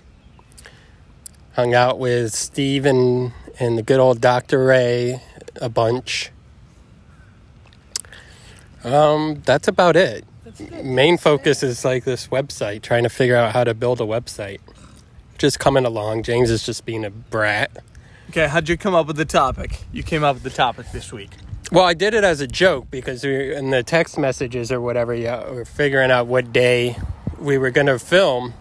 Hung 1.55 1.73
out 1.73 1.99
with 1.99 2.33
Steve 2.33 2.85
and, 2.85 3.31
and 3.59 3.77
the 3.77 3.83
good 3.83 3.99
old 3.99 4.21
Dr. 4.21 4.65
Ray 4.65 5.21
a 5.61 5.69
bunch. 5.69 6.31
Um, 8.83 9.41
that's 9.45 9.67
about 9.67 9.95
it. 9.95 10.25
That's 10.43 10.59
Main 10.83 11.17
focus 11.17 11.63
is 11.63 11.85
like 11.85 12.03
this 12.03 12.27
website, 12.27 12.81
trying 12.81 13.03
to 13.03 13.09
figure 13.09 13.35
out 13.35 13.53
how 13.53 13.63
to 13.63 13.73
build 13.73 14.01
a 14.01 14.05
website. 14.05 14.59
Just 15.37 15.59
coming 15.59 15.85
along. 15.85 16.23
James 16.23 16.49
is 16.49 16.65
just 16.65 16.85
being 16.85 17.05
a 17.05 17.09
brat. 17.09 17.71
Okay, 18.29 18.47
how'd 18.47 18.69
you 18.69 18.77
come 18.77 18.95
up 18.95 19.07
with 19.07 19.15
the 19.15 19.25
topic? 19.25 19.83
You 19.91 20.03
came 20.03 20.23
up 20.23 20.35
with 20.35 20.43
the 20.43 20.49
topic 20.49 20.91
this 20.91 21.11
week. 21.11 21.31
Well, 21.71 21.85
I 21.85 21.93
did 21.93 22.13
it 22.13 22.23
as 22.23 22.39
a 22.41 22.47
joke 22.47 22.91
because 22.91 23.23
we 23.23 23.53
in 23.53 23.71
the 23.71 23.83
text 23.83 24.17
messages 24.17 24.71
or 24.71 24.79
whatever. 24.79 25.13
Yeah, 25.13 25.49
we 25.49 25.57
are 25.57 25.65
figuring 25.65 26.11
out 26.11 26.27
what 26.27 26.53
day 26.53 26.97
we 27.39 27.57
were 27.57 27.71
going 27.71 27.87
to 27.87 27.99
film 27.99 28.53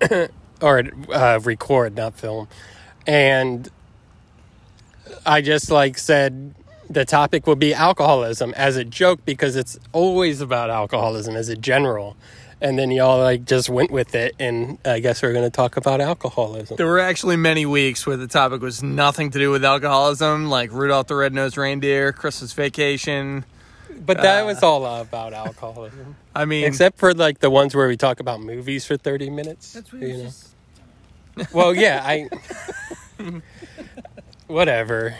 or 0.62 0.84
uh, 1.12 1.40
record, 1.42 1.96
not 1.96 2.14
film, 2.14 2.48
and 3.10 3.68
I 5.26 5.40
just 5.40 5.68
like 5.68 5.98
said 5.98 6.54
the 6.88 7.04
topic 7.04 7.44
will 7.44 7.56
be 7.56 7.74
alcoholism 7.74 8.54
as 8.56 8.76
a 8.76 8.84
joke 8.84 9.24
because 9.24 9.56
it's 9.56 9.76
always 9.92 10.40
about 10.40 10.70
alcoholism 10.70 11.34
as 11.34 11.48
a 11.48 11.56
general. 11.56 12.16
And 12.60 12.78
then 12.78 12.92
y'all 12.92 13.18
like 13.18 13.46
just 13.46 13.68
went 13.68 13.90
with 13.90 14.14
it, 14.14 14.36
and 14.38 14.78
I 14.84 15.00
guess 15.00 15.22
we're 15.22 15.32
going 15.32 15.46
to 15.46 15.50
talk 15.50 15.76
about 15.76 16.00
alcoholism. 16.00 16.76
There 16.76 16.86
were 16.86 17.00
actually 17.00 17.36
many 17.36 17.66
weeks 17.66 18.06
where 18.06 18.18
the 18.18 18.28
topic 18.28 18.60
was 18.60 18.82
nothing 18.82 19.30
to 19.30 19.38
do 19.38 19.50
with 19.50 19.64
alcoholism, 19.64 20.48
like 20.48 20.70
Rudolph 20.70 21.06
the 21.06 21.16
Red-Nosed 21.16 21.56
Reindeer, 21.56 22.12
Christmas 22.12 22.52
Vacation. 22.52 23.46
But 24.04 24.18
that 24.18 24.42
uh, 24.42 24.46
was 24.46 24.62
all 24.62 24.84
about 25.00 25.32
alcoholism. 25.32 26.16
I 26.34 26.44
mean, 26.44 26.64
except 26.64 26.98
for 26.98 27.14
like 27.14 27.40
the 27.40 27.50
ones 27.50 27.74
where 27.74 27.88
we 27.88 27.96
talk 27.96 28.20
about 28.20 28.40
movies 28.40 28.84
for 28.84 28.96
thirty 28.96 29.30
minutes. 29.30 29.72
That's 29.72 29.92
what 29.92 30.02
you 30.02 30.08
know. 30.08 30.24
Just... 30.24 30.50
Well, 31.52 31.74
yeah, 31.74 32.02
I. 32.04 32.28
whatever. 34.46 35.16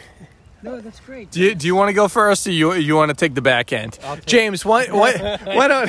No, 0.63 0.81
that's 0.81 1.01
great. 1.01 1.31
Do 1.31 1.41
you, 1.41 1.55
do 1.55 1.67
you 1.67 1.75
want 1.75 1.89
to 1.89 1.95
go 1.95 2.07
first, 2.09 2.47
or 2.47 2.51
you 2.51 2.75
you 2.75 2.95
want 2.95 3.11
to 3.11 3.17
take 3.17 3.35
the 3.35 3.41
back 3.41 3.73
end? 3.73 3.99
James, 4.27 4.65
why 4.65 4.87
why 4.87 5.39
why 5.45 5.69
don't? 5.69 5.89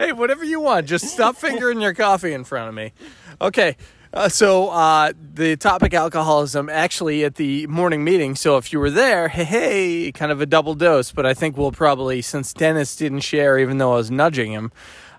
hey, 0.00 0.12
whatever 0.12 0.44
you 0.44 0.60
want. 0.60 0.86
Just 0.86 1.06
stop 1.06 1.36
fingering 1.36 1.80
your 1.80 1.94
coffee 1.94 2.32
in 2.32 2.44
front 2.44 2.68
of 2.68 2.74
me. 2.74 2.92
Okay. 3.40 3.76
Uh, 4.12 4.28
so 4.28 4.70
uh, 4.70 5.12
the 5.34 5.54
topic 5.56 5.92
alcoholism 5.92 6.70
actually 6.70 7.24
at 7.24 7.34
the 7.34 7.66
morning 7.66 8.02
meeting. 8.02 8.34
So 8.34 8.56
if 8.56 8.72
you 8.72 8.80
were 8.80 8.90
there, 8.90 9.28
hey, 9.28 9.44
hey, 9.44 10.12
kind 10.12 10.32
of 10.32 10.40
a 10.40 10.46
double 10.46 10.74
dose. 10.74 11.12
But 11.12 11.26
I 11.26 11.34
think 11.34 11.56
we'll 11.56 11.72
probably 11.72 12.22
since 12.22 12.52
Dennis 12.52 12.96
didn't 12.96 13.20
share, 13.20 13.58
even 13.58 13.78
though 13.78 13.92
I 13.92 13.96
was 13.96 14.10
nudging 14.10 14.50
him. 14.50 14.72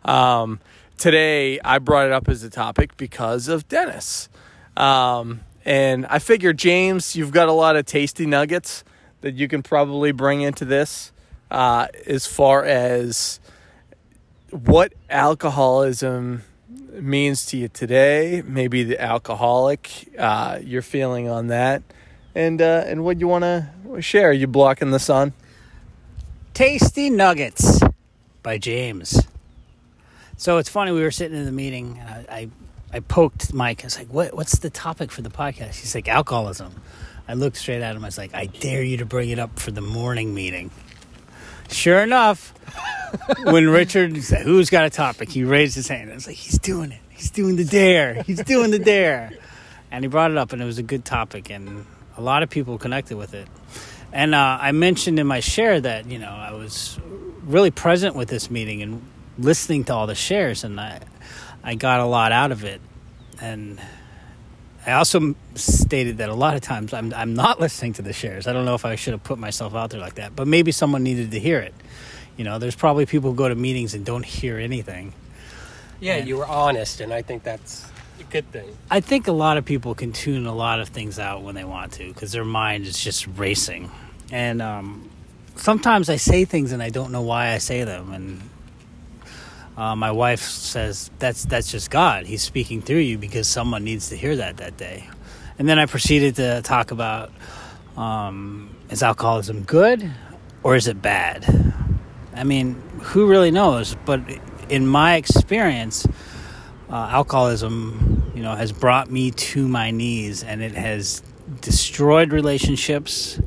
Um, 0.03 0.59
today 0.99 1.59
I 1.63 1.79
brought 1.79 2.05
it 2.07 2.11
up 2.11 2.27
as 2.27 2.43
a 2.43 2.49
topic 2.49 2.95
because 2.97 3.47
of 3.47 3.67
Dennis. 3.67 4.29
Um, 4.77 5.41
and 5.65 6.05
I 6.05 6.19
figure, 6.19 6.53
James, 6.53 7.15
you've 7.15 7.31
got 7.31 7.47
a 7.47 7.53
lot 7.53 7.75
of 7.75 7.85
tasty 7.85 8.25
nuggets 8.25 8.83
that 9.21 9.33
you 9.33 9.47
can 9.47 9.63
probably 9.63 10.11
bring 10.11 10.41
into 10.41 10.65
this 10.65 11.11
uh, 11.49 11.87
as 12.05 12.27
far 12.27 12.63
as 12.63 13.39
what 14.51 14.93
alcoholism 15.09 16.43
means 16.91 17.45
to 17.47 17.57
you 17.57 17.67
today, 17.67 18.43
maybe 18.45 18.83
the 18.83 19.01
alcoholic, 19.01 20.09
uh, 20.17 20.59
your 20.61 20.81
feeling 20.81 21.29
on 21.29 21.47
that, 21.47 21.81
and 22.35 22.61
uh, 22.61 22.83
and 22.85 23.03
what 23.03 23.19
you 23.19 23.27
want 23.27 23.43
to 23.43 24.01
share. 24.01 24.29
Are 24.29 24.33
You 24.33 24.47
blocking 24.47 24.91
the 24.91 24.99
sun? 24.99 25.33
Tasty 26.53 27.09
Nuggets 27.09 27.79
by 28.43 28.57
James. 28.57 29.28
So 30.39 30.57
it's 30.57 30.69
funny. 30.69 30.93
We 30.93 31.01
were 31.01 31.11
sitting 31.11 31.37
in 31.37 31.43
the 31.43 31.51
meeting. 31.51 31.99
I, 31.99 32.25
I 32.31 32.49
I 32.93 32.99
poked 33.01 33.53
Mike. 33.53 33.83
I 33.83 33.87
was 33.87 33.97
like, 33.97 34.07
"What? 34.07 34.33
What's 34.33 34.59
the 34.59 34.69
topic 34.69 35.11
for 35.11 35.21
the 35.21 35.29
podcast?" 35.29 35.75
He's 35.75 35.93
like, 35.93 36.07
"Alcoholism." 36.07 36.73
I 37.27 37.33
looked 37.33 37.57
straight 37.57 37.81
at 37.81 37.93
him. 37.93 38.05
I 38.05 38.07
was 38.07 38.17
like, 38.17 38.33
"I 38.33 38.45
dare 38.45 38.81
you 38.81 38.95
to 38.97 39.05
bring 39.05 39.31
it 39.31 39.37
up 39.37 39.59
for 39.59 39.71
the 39.71 39.81
morning 39.81 40.33
meeting." 40.33 40.71
Sure 41.69 41.99
enough, 41.99 42.53
when 43.43 43.69
Richard 43.69 44.23
said, 44.23 44.43
"Who's 44.43 44.69
got 44.69 44.85
a 44.85 44.89
topic?" 44.89 45.29
he 45.29 45.43
raised 45.43 45.75
his 45.75 45.89
hand. 45.89 46.09
I 46.09 46.13
was 46.13 46.25
like, 46.25 46.37
"He's 46.37 46.57
doing 46.57 46.93
it. 46.93 47.01
He's 47.09 47.31
doing 47.31 47.57
the 47.57 47.65
dare. 47.65 48.23
He's 48.23 48.41
doing 48.41 48.71
the 48.71 48.79
dare." 48.79 49.33
And 49.91 50.05
he 50.05 50.07
brought 50.07 50.31
it 50.31 50.37
up, 50.37 50.53
and 50.53 50.61
it 50.61 50.65
was 50.65 50.77
a 50.77 50.83
good 50.83 51.03
topic, 51.03 51.49
and 51.49 51.85
a 52.15 52.21
lot 52.21 52.43
of 52.43 52.49
people 52.49 52.77
connected 52.77 53.17
with 53.17 53.33
it. 53.33 53.49
And 54.13 54.33
uh, 54.33 54.57
I 54.61 54.71
mentioned 54.71 55.19
in 55.19 55.27
my 55.27 55.41
share 55.41 55.81
that 55.81 56.05
you 56.05 56.17
know 56.17 56.31
I 56.31 56.53
was 56.53 56.97
really 57.43 57.71
present 57.71 58.15
with 58.15 58.29
this 58.29 58.49
meeting 58.49 58.81
and 58.81 59.01
listening 59.39 59.85
to 59.85 59.93
all 59.93 60.07
the 60.07 60.15
shares, 60.15 60.63
and 60.63 60.79
I 60.79 60.99
I 61.63 61.75
got 61.75 61.99
a 61.99 62.05
lot 62.05 62.31
out 62.31 62.51
of 62.51 62.63
it. 62.63 62.81
And 63.41 63.79
I 64.85 64.93
also 64.93 65.35
stated 65.55 66.17
that 66.17 66.29
a 66.29 66.33
lot 66.33 66.55
of 66.55 66.61
times 66.61 66.93
I'm, 66.93 67.13
I'm 67.13 67.33
not 67.33 67.59
listening 67.59 67.93
to 67.93 68.01
the 68.01 68.13
shares. 68.13 68.47
I 68.47 68.53
don't 68.53 68.65
know 68.65 68.75
if 68.75 68.85
I 68.85 68.95
should 68.95 69.13
have 69.13 69.23
put 69.23 69.37
myself 69.39 69.75
out 69.75 69.89
there 69.89 69.99
like 69.99 70.15
that, 70.15 70.35
but 70.35 70.47
maybe 70.47 70.71
someone 70.71 71.03
needed 71.03 71.31
to 71.31 71.39
hear 71.39 71.59
it. 71.59 71.73
You 72.37 72.45
know, 72.45 72.59
there's 72.59 72.75
probably 72.75 73.05
people 73.05 73.31
who 73.31 73.35
go 73.35 73.49
to 73.49 73.55
meetings 73.55 73.93
and 73.93 74.05
don't 74.05 74.25
hear 74.25 74.57
anything. 74.57 75.13
Yeah, 75.99 76.15
and 76.15 76.27
you 76.27 76.37
were 76.37 76.47
honest, 76.47 77.01
and 77.01 77.13
I 77.13 77.21
think 77.21 77.43
that's 77.43 77.85
a 78.19 78.23
good 78.23 78.49
thing. 78.51 78.77
I 78.89 79.01
think 79.01 79.27
a 79.27 79.33
lot 79.33 79.57
of 79.57 79.65
people 79.65 79.93
can 79.95 80.13
tune 80.13 80.45
a 80.45 80.55
lot 80.55 80.79
of 80.79 80.87
things 80.89 81.19
out 81.19 81.41
when 81.41 81.55
they 81.55 81.65
want 81.65 81.93
to 81.93 82.07
because 82.07 82.31
their 82.31 82.45
mind 82.45 82.85
is 82.85 82.97
just 82.97 83.27
racing. 83.27 83.91
And 84.31 84.61
um, 84.61 85.09
sometimes 85.55 86.09
I 86.09 86.15
say 86.15 86.45
things 86.45 86.71
and 86.71 86.81
I 86.81 86.89
don't 86.89 87.11
know 87.11 87.21
why 87.21 87.51
I 87.51 87.57
say 87.57 87.83
them. 87.83 88.13
And 88.13 88.41
uh, 89.79 89.95
my 89.95 90.11
wife 90.11 90.41
says 90.41 91.09
that's 91.19 91.45
that's 91.45 91.71
just 91.71 91.89
God. 91.89 92.25
He's 92.25 92.43
speaking 92.43 92.81
through 92.81 92.99
you 92.99 93.17
because 93.17 93.47
someone 93.47 93.85
needs 93.85 94.09
to 94.09 94.17
hear 94.17 94.35
that 94.35 94.57
that 94.57 94.75
day. 94.75 95.07
And 95.57 95.69
then 95.69 95.79
I 95.79 95.85
proceeded 95.85 96.35
to 96.35 96.61
talk 96.61 96.91
about 96.91 97.31
um, 97.95 98.75
is 98.89 99.01
alcoholism 99.01 99.63
good 99.63 100.11
or 100.63 100.75
is 100.75 100.89
it 100.89 101.01
bad? 101.01 101.45
I 102.35 102.43
mean, 102.43 102.75
who 102.99 103.27
really 103.27 103.51
knows? 103.51 103.95
But 104.05 104.21
in 104.67 104.85
my 104.85 105.15
experience, 105.15 106.05
uh, 106.89 106.95
alcoholism, 107.11 108.31
you 108.35 108.43
know, 108.43 108.55
has 108.55 108.73
brought 108.73 109.09
me 109.09 109.31
to 109.31 109.67
my 109.67 109.91
knees, 109.91 110.43
and 110.43 110.61
it 110.61 110.73
has 110.73 111.21
destroyed 111.61 112.31
relationships. 112.31 113.39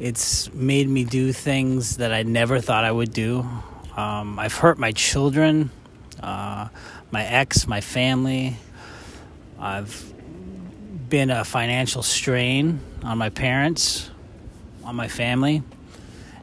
It's 0.00 0.52
made 0.52 0.88
me 0.88 1.04
do 1.04 1.32
things 1.32 1.98
that 1.98 2.12
I 2.12 2.24
never 2.24 2.60
thought 2.60 2.84
I 2.84 2.90
would 2.90 3.12
do. 3.12 3.46
Um, 3.96 4.38
I've 4.38 4.54
hurt 4.54 4.78
my 4.78 4.92
children, 4.92 5.70
uh, 6.22 6.68
my 7.10 7.24
ex, 7.24 7.66
my 7.66 7.80
family. 7.80 8.56
I've 9.58 10.12
been 11.08 11.30
a 11.30 11.44
financial 11.44 12.02
strain 12.02 12.80
on 13.02 13.18
my 13.18 13.28
parents, 13.28 14.10
on 14.82 14.96
my 14.96 15.08
family. 15.08 15.62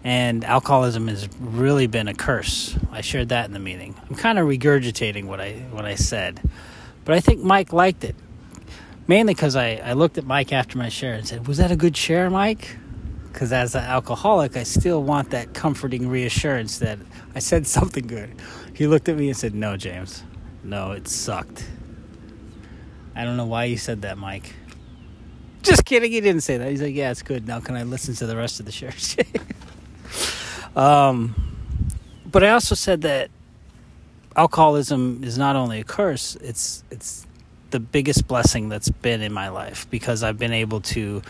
And 0.03 0.45
alcoholism 0.45 1.07
has 1.07 1.27
really 1.39 1.87
been 1.87 2.07
a 2.07 2.13
curse. 2.13 2.77
I 2.91 3.01
shared 3.01 3.29
that 3.29 3.45
in 3.45 3.53
the 3.53 3.59
meeting. 3.59 3.95
I'm 4.09 4.15
kind 4.15 4.39
of 4.39 4.47
regurgitating 4.47 5.25
what 5.25 5.41
I 5.41 5.53
what 5.71 5.83
I 5.85 5.95
said, 5.95 6.39
but 7.03 7.15
I 7.15 7.19
think 7.19 7.43
Mike 7.43 7.73
liked 7.73 8.05
it, 8.05 8.15
mainly 9.07 9.33
because 9.33 9.57
I, 9.57 9.81
I 9.83 9.93
looked 9.93 10.17
at 10.17 10.25
Mike 10.25 10.53
after 10.53 10.77
my 10.77 10.87
share 10.87 11.15
and 11.15 11.27
said, 11.27 11.47
"Was 11.47 11.57
that 11.57 11.69
a 11.69 11.75
good 11.75 11.97
share, 11.97 12.29
Mike?" 12.29 12.77
Because 13.31 13.53
as 13.53 13.75
an 13.75 13.83
alcoholic, 13.83 14.57
I 14.57 14.63
still 14.63 15.03
want 15.03 15.31
that 15.31 15.53
comforting 15.53 16.09
reassurance 16.09 16.79
that 16.79 16.99
I 17.35 17.39
said 17.39 17.67
something 17.77 18.07
good. 18.07 18.33
He 18.73 18.87
looked 18.87 19.09
at 19.09 19.17
me 19.17 19.27
and 19.27 19.37
said, 19.37 19.53
No, 19.53 19.77
James. 19.77 20.23
No, 20.63 20.91
it 20.91 21.07
sucked. 21.07 21.65
I 23.15 23.23
don't 23.23 23.37
know 23.37 23.45
why 23.45 23.65
you 23.65 23.77
said 23.77 24.01
that, 24.01 24.17
Mike. 24.17 24.53
Just 25.61 25.85
kidding. 25.85 26.11
He 26.11 26.21
didn't 26.21 26.41
say 26.41 26.57
that. 26.57 26.69
He's 26.69 26.81
like, 26.81 26.95
Yeah, 26.95 27.11
it's 27.11 27.21
good. 27.21 27.47
Now 27.47 27.59
can 27.59 27.75
I 27.75 27.83
listen 27.83 28.15
to 28.15 28.25
the 28.25 28.35
rest 28.35 28.59
of 28.59 28.65
the 28.65 28.71
shares? 28.71 29.15
um, 30.75 31.35
but 32.25 32.43
I 32.43 32.49
also 32.49 32.75
said 32.75 33.01
that 33.01 33.29
alcoholism 34.35 35.23
is 35.23 35.37
not 35.37 35.55
only 35.55 35.81
a 35.81 35.83
curse, 35.83 36.35
it's, 36.37 36.83
it's 36.91 37.25
the 37.71 37.79
biggest 37.79 38.27
blessing 38.27 38.69
that's 38.69 38.89
been 38.89 39.21
in 39.21 39.33
my 39.33 39.49
life 39.49 39.89
because 39.89 40.23
I've 40.23 40.37
been 40.37 40.53
able 40.53 40.81
to 40.81 41.21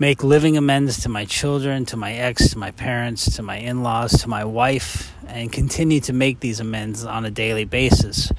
make 0.00 0.24
living 0.24 0.56
amends 0.56 1.02
to 1.02 1.10
my 1.10 1.26
children, 1.26 1.84
to 1.84 1.96
my 1.96 2.14
ex, 2.14 2.48
to 2.48 2.58
my 2.58 2.70
parents, 2.70 3.36
to 3.36 3.42
my 3.42 3.58
in 3.58 3.82
laws, 3.82 4.22
to 4.22 4.28
my 4.28 4.42
wife, 4.42 5.12
and 5.28 5.52
continue 5.52 6.00
to 6.00 6.14
make 6.14 6.40
these 6.40 6.58
amends 6.58 7.04
on 7.04 7.26
a 7.26 7.30
daily 7.30 7.66
basis 7.66 8.32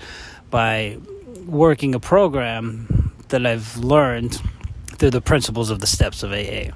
by 0.50 0.98
working 1.46 1.94
a 1.94 2.00
program 2.00 3.13
that 3.30 3.46
I've 3.46 3.77
learned 3.77 4.41
through 4.98 5.12
the 5.12 5.22
principles 5.22 5.70
of 5.70 5.80
the 5.80 5.88
steps 5.88 6.24
of 6.24 6.32
AA. 6.32 6.72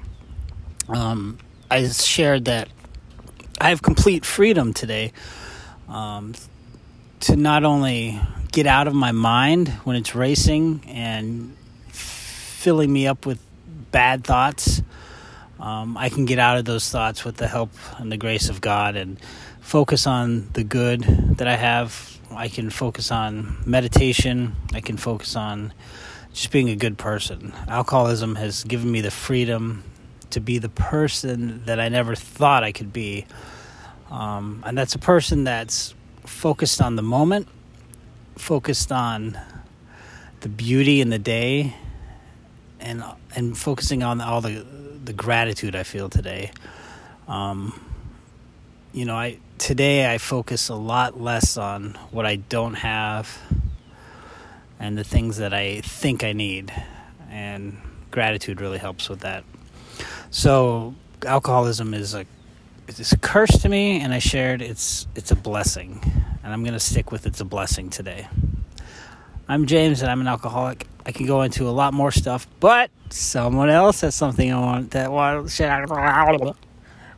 Um, 0.88 1.38
I 1.68 1.86
shared 1.88 2.44
that 2.44 2.68
I 3.60 3.70
have 3.70 3.82
complete 3.82 4.24
freedom 4.24 4.72
today 4.72 5.12
um, 5.88 6.34
to 7.20 7.34
not 7.34 7.64
only 7.64 8.20
get 8.52 8.68
out 8.68 8.86
of 8.86 8.94
my 8.94 9.10
mind 9.10 9.68
when 9.82 9.96
it's 9.96 10.14
racing 10.14 10.82
and 10.86 11.56
filling 11.88 12.92
me 12.92 13.08
up 13.08 13.26
with 13.26 13.45
bad 13.96 14.24
thoughts, 14.24 14.82
um, 15.58 15.96
I 15.96 16.10
can 16.10 16.26
get 16.26 16.38
out 16.38 16.58
of 16.58 16.66
those 16.66 16.90
thoughts 16.90 17.24
with 17.24 17.38
the 17.38 17.48
help 17.48 17.70
and 17.96 18.12
the 18.12 18.18
grace 18.18 18.50
of 18.50 18.60
God 18.60 18.94
and 18.94 19.18
focus 19.62 20.06
on 20.06 20.50
the 20.52 20.64
good 20.64 21.00
that 21.38 21.48
I 21.48 21.56
have. 21.56 22.18
I 22.30 22.48
can 22.48 22.68
focus 22.68 23.10
on 23.10 23.56
meditation. 23.64 24.54
I 24.74 24.82
can 24.82 24.98
focus 24.98 25.34
on 25.34 25.72
just 26.34 26.50
being 26.50 26.68
a 26.68 26.76
good 26.76 26.98
person. 26.98 27.54
Alcoholism 27.68 28.34
has 28.34 28.64
given 28.64 28.92
me 28.92 29.00
the 29.00 29.10
freedom 29.10 29.82
to 30.28 30.40
be 30.40 30.58
the 30.58 30.68
person 30.68 31.64
that 31.64 31.80
I 31.80 31.88
never 31.88 32.14
thought 32.14 32.64
I 32.64 32.72
could 32.72 32.92
be. 32.92 33.24
Um, 34.10 34.62
and 34.66 34.76
that's 34.76 34.94
a 34.94 34.98
person 34.98 35.44
that's 35.44 35.94
focused 36.26 36.82
on 36.82 36.96
the 36.96 37.02
moment, 37.02 37.48
focused 38.36 38.92
on 38.92 39.40
the 40.40 40.50
beauty 40.50 41.00
in 41.00 41.08
the 41.08 41.18
day, 41.18 41.74
and 42.78 43.02
and 43.36 43.56
focusing 43.56 44.02
on 44.02 44.20
all 44.20 44.40
the 44.40 44.66
the 45.04 45.12
gratitude 45.12 45.76
I 45.76 45.84
feel 45.84 46.08
today. 46.08 46.50
Um, 47.28 47.78
you 48.92 49.04
know, 49.04 49.14
I 49.14 49.38
today 49.58 50.12
I 50.12 50.18
focus 50.18 50.68
a 50.68 50.74
lot 50.74 51.20
less 51.20 51.56
on 51.56 51.96
what 52.10 52.26
I 52.26 52.36
don't 52.36 52.74
have 52.74 53.38
and 54.80 54.98
the 54.98 55.04
things 55.04 55.36
that 55.38 55.54
I 55.54 55.80
think 55.82 56.24
I 56.24 56.32
need, 56.32 56.72
and 57.30 57.78
gratitude 58.10 58.60
really 58.60 58.78
helps 58.78 59.08
with 59.08 59.20
that. 59.20 59.44
So, 60.30 60.94
alcoholism 61.24 61.94
is 61.94 62.14
a 62.14 62.26
it's 62.88 63.12
a 63.12 63.18
curse 63.18 63.58
to 63.62 63.68
me, 63.68 64.00
and 64.00 64.12
I 64.14 64.18
shared 64.18 64.62
it's 64.62 65.06
it's 65.14 65.30
a 65.30 65.36
blessing, 65.36 66.00
and 66.42 66.52
I'm 66.52 66.64
gonna 66.64 66.80
stick 66.80 67.12
with 67.12 67.26
it's 67.26 67.40
a 67.40 67.44
blessing 67.44 67.90
today. 67.90 68.28
I'm 69.48 69.66
James, 69.66 70.02
and 70.02 70.10
I'm 70.10 70.20
an 70.20 70.28
alcoholic. 70.28 70.86
I 71.06 71.12
can 71.12 71.24
go 71.26 71.42
into 71.42 71.68
a 71.68 71.70
lot 71.70 71.94
more 71.94 72.10
stuff, 72.10 72.46
but 72.58 72.90
someone 73.10 73.70
else 73.70 74.00
has 74.00 74.14
something 74.14 74.52
I 74.52 74.58
want 74.60 74.90
that 74.90 75.10
want. 75.12 76.56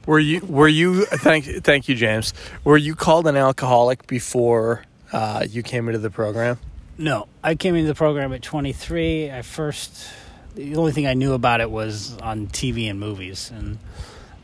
Were 0.06 0.18
you 0.18 0.40
were 0.40 0.68
you 0.68 1.04
thank 1.06 1.44
thank 1.64 1.88
you 1.88 1.94
James? 1.94 2.34
Were 2.64 2.76
you 2.76 2.94
called 2.94 3.26
an 3.26 3.36
alcoholic 3.36 4.06
before 4.06 4.82
uh, 5.12 5.46
you 5.48 5.62
came 5.62 5.88
into 5.88 5.98
the 5.98 6.10
program? 6.10 6.58
No, 6.98 7.28
I 7.42 7.54
came 7.54 7.74
into 7.76 7.88
the 7.88 7.94
program 7.94 8.32
at 8.32 8.42
23. 8.42 9.30
I 9.30 9.42
first 9.42 10.08
the 10.54 10.76
only 10.76 10.92
thing 10.92 11.06
I 11.06 11.14
knew 11.14 11.32
about 11.32 11.60
it 11.60 11.70
was 11.70 12.16
on 12.18 12.48
TV 12.48 12.90
and 12.90 12.98
movies, 13.00 13.50
and 13.54 13.78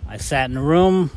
I 0.09 0.17
sat 0.19 0.49
in 0.51 0.57
a 0.57 0.63
room 0.63 1.11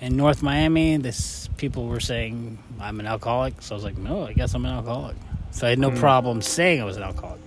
in 0.00 0.16
North 0.16 0.42
Miami. 0.42 0.96
This 0.98 1.48
people 1.56 1.86
were 1.88 2.00
saying 2.00 2.58
I'm 2.80 3.00
an 3.00 3.06
alcoholic, 3.06 3.60
so 3.60 3.74
I 3.74 3.76
was 3.76 3.84
like, 3.84 3.98
no, 3.98 4.26
I 4.26 4.32
guess 4.32 4.54
I'm 4.54 4.64
an 4.64 4.72
alcoholic. 4.72 5.16
So 5.50 5.66
I 5.66 5.70
had 5.70 5.78
no 5.78 5.90
Mm. 5.90 5.98
problem 5.98 6.42
saying 6.42 6.80
I 6.80 6.84
was 6.84 6.96
an 6.98 7.02
alcoholic, 7.02 7.40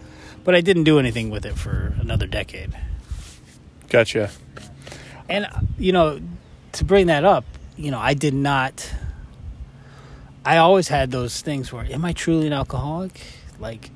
but 0.49 0.55
I 0.55 0.61
didn't 0.61 0.85
do 0.85 0.97
anything 0.97 1.29
with 1.29 1.45
it 1.45 1.53
for 1.53 1.93
another 1.99 2.25
decade. 2.25 2.75
Gotcha. 3.87 4.31
And 5.29 5.45
you 5.77 5.91
know, 5.91 6.19
to 6.71 6.83
bring 6.83 7.05
that 7.05 7.23
up, 7.23 7.45
you 7.77 7.91
know, 7.91 7.99
I 7.99 8.15
did 8.15 8.33
not. 8.33 8.91
I 10.43 10.57
always 10.57 10.87
had 10.87 11.11
those 11.11 11.41
things 11.41 11.71
where, 11.71 11.85
am 11.85 12.03
I 12.03 12.13
truly 12.13 12.47
an 12.47 12.53
alcoholic? 12.53 13.21
Like, 13.59 13.91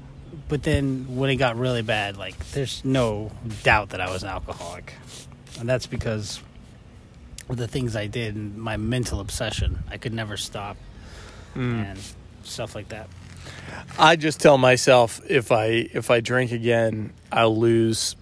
but 0.48 0.62
then 0.62 1.17
when 1.17 1.31
it 1.31 1.38
got 1.38 1.55
really 1.55 1.81
bad, 1.81 2.17
like, 2.17 2.38
there's 2.51 2.86
no 2.86 3.31
doubt 3.63 3.89
that 3.89 4.00
I 4.00 4.12
was 4.12 4.22
an 4.22 4.29
alcoholic, 4.29 4.93
and 5.60 5.67
that's 5.67 5.88
because 5.88 6.39
of 7.50 7.57
the 7.57 7.67
things 7.67 7.95
I 7.95 8.05
did 8.05 8.36
and 8.36 8.60
my 8.60 8.77
mental 8.77 9.19
obsession. 9.19 9.79
I 9.89 9.98
could 9.98 10.13
never 10.13 10.38
stop, 10.38 10.77
hmm. 11.55 11.79
and 11.79 12.00
stuff 12.43 12.75
like 12.75 12.89
that. 12.89 13.10
I 13.98 14.16
just 14.16 14.40
tell 14.40 14.58
myself 14.58 15.22
if 15.30 15.52
I 15.52 15.66
if 15.94 16.10
I 16.10 16.20
drink 16.20 16.52
again, 16.52 17.14
I'll 17.32 17.56
lose 17.56 18.16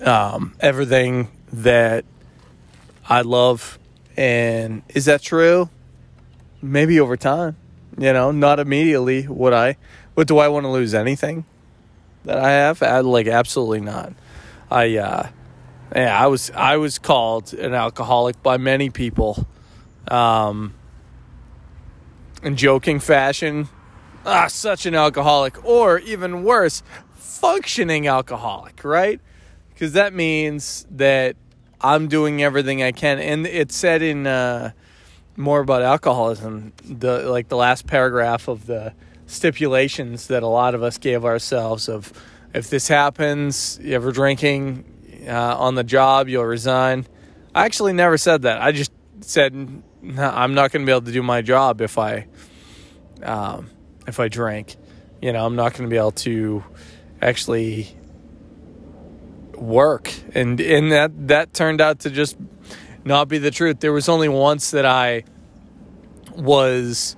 um, 0.00 0.54
everything 0.60 1.28
that 1.52 2.04
I 3.08 3.22
love. 3.22 3.78
And 4.16 4.82
is 4.88 5.06
that 5.06 5.22
true? 5.22 5.68
Maybe 6.62 7.00
over 7.00 7.16
time, 7.16 7.56
you 7.96 8.12
know, 8.12 8.30
not 8.30 8.60
immediately 8.60 9.26
would 9.26 9.52
I. 9.52 9.76
But 10.14 10.28
do 10.28 10.38
I 10.38 10.48
want 10.48 10.64
to 10.64 10.70
lose 10.70 10.94
anything 10.94 11.44
that 12.24 12.38
I 12.38 12.50
have? 12.50 12.82
I, 12.82 13.00
like 13.00 13.26
absolutely 13.26 13.80
not. 13.80 14.12
I 14.70 14.96
uh, 14.96 15.28
yeah, 15.94 16.22
I 16.22 16.26
was 16.26 16.50
I 16.52 16.76
was 16.76 16.98
called 16.98 17.52
an 17.54 17.74
alcoholic 17.74 18.42
by 18.42 18.58
many 18.58 18.90
people, 18.90 19.46
um, 20.08 20.74
in 22.42 22.56
joking 22.56 23.00
fashion 23.00 23.68
ah, 24.28 24.46
such 24.46 24.86
an 24.86 24.94
alcoholic, 24.94 25.64
or 25.64 25.98
even 26.00 26.44
worse, 26.44 26.82
functioning 27.14 28.06
alcoholic, 28.06 28.84
right? 28.84 29.20
Because 29.70 29.92
that 29.92 30.12
means 30.12 30.86
that 30.90 31.36
I'm 31.80 32.08
doing 32.08 32.42
everything 32.42 32.82
I 32.82 32.92
can, 32.92 33.18
and 33.18 33.46
it 33.46 33.72
said 33.72 34.02
in 34.02 34.26
uh, 34.26 34.72
more 35.36 35.60
about 35.60 35.82
alcoholism, 35.82 36.72
the 36.84 37.30
like 37.30 37.48
the 37.48 37.56
last 37.56 37.86
paragraph 37.86 38.48
of 38.48 38.66
the 38.66 38.92
stipulations 39.26 40.26
that 40.28 40.42
a 40.42 40.48
lot 40.48 40.74
of 40.74 40.82
us 40.82 40.98
gave 40.98 41.24
ourselves 41.24 41.88
of 41.88 42.12
if 42.54 42.70
this 42.70 42.88
happens, 42.88 43.78
you 43.82 43.94
ever 43.94 44.10
drinking 44.10 44.84
uh, 45.28 45.56
on 45.56 45.74
the 45.74 45.84
job, 45.84 46.28
you'll 46.28 46.46
resign. 46.46 47.06
I 47.54 47.64
actually 47.64 47.92
never 47.92 48.16
said 48.18 48.42
that. 48.42 48.60
I 48.60 48.72
just 48.72 48.90
said 49.20 49.54
"No, 50.02 50.22
I'm 50.22 50.54
not 50.54 50.72
going 50.72 50.82
to 50.82 50.86
be 50.86 50.92
able 50.92 51.06
to 51.06 51.12
do 51.12 51.22
my 51.22 51.42
job 51.42 51.80
if 51.80 51.98
I 51.98 52.26
um, 53.22 53.70
if 54.08 54.18
I 54.18 54.26
drank. 54.28 54.76
You 55.22 55.32
know, 55.32 55.44
I'm 55.44 55.54
not 55.54 55.74
going 55.74 55.84
to 55.84 55.90
be 55.90 55.98
able 55.98 56.12
to 56.12 56.64
actually 57.20 57.94
work, 59.54 60.12
and 60.34 60.60
and 60.60 60.90
that 60.92 61.28
that 61.28 61.52
turned 61.52 61.80
out 61.80 62.00
to 62.00 62.10
just 62.10 62.36
not 63.04 63.28
be 63.28 63.38
the 63.38 63.50
truth. 63.50 63.80
There 63.80 63.92
was 63.92 64.08
only 64.08 64.28
once 64.28 64.70
that 64.72 64.86
I 64.86 65.24
was 66.34 67.16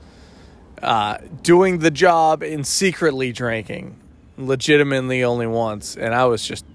uh, 0.83 1.19
doing 1.43 1.79
the 1.79 1.91
job 1.91 2.43
and 2.43 2.67
secretly 2.67 3.33
drinking, 3.33 3.99
legitimately 4.37 5.23
only 5.23 5.47
once, 5.47 5.97
and 5.97 6.15
I 6.15 6.27
was 6.27 6.47
just. 6.47 6.67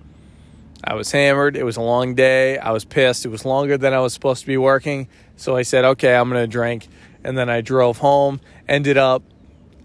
I 0.88 0.94
was 0.94 1.12
hammered. 1.12 1.58
It 1.58 1.64
was 1.64 1.78
a 1.78 1.82
long 1.82 2.14
day. 2.14 2.60
I 2.60 2.70
was 2.70 2.86
pissed. 2.86 3.26
It 3.26 3.30
was 3.30 3.44
longer 3.44 3.76
than 3.76 3.92
I 3.92 4.00
was 4.02 4.14
supposed 4.14 4.42
to 4.42 4.46
be 4.46 4.58
working. 4.58 5.08
So 5.36 5.56
I 5.56 5.64
said, 5.64 5.84
okay, 5.84 6.16
I'm 6.16 6.30
going 6.30 6.44
to 6.44 6.48
drink. 6.48 6.88
And 7.24 7.36
then 7.36 7.50
I 7.50 7.62
drove 7.62 7.98
home, 7.98 8.40
ended 8.68 8.96
up 8.96 9.24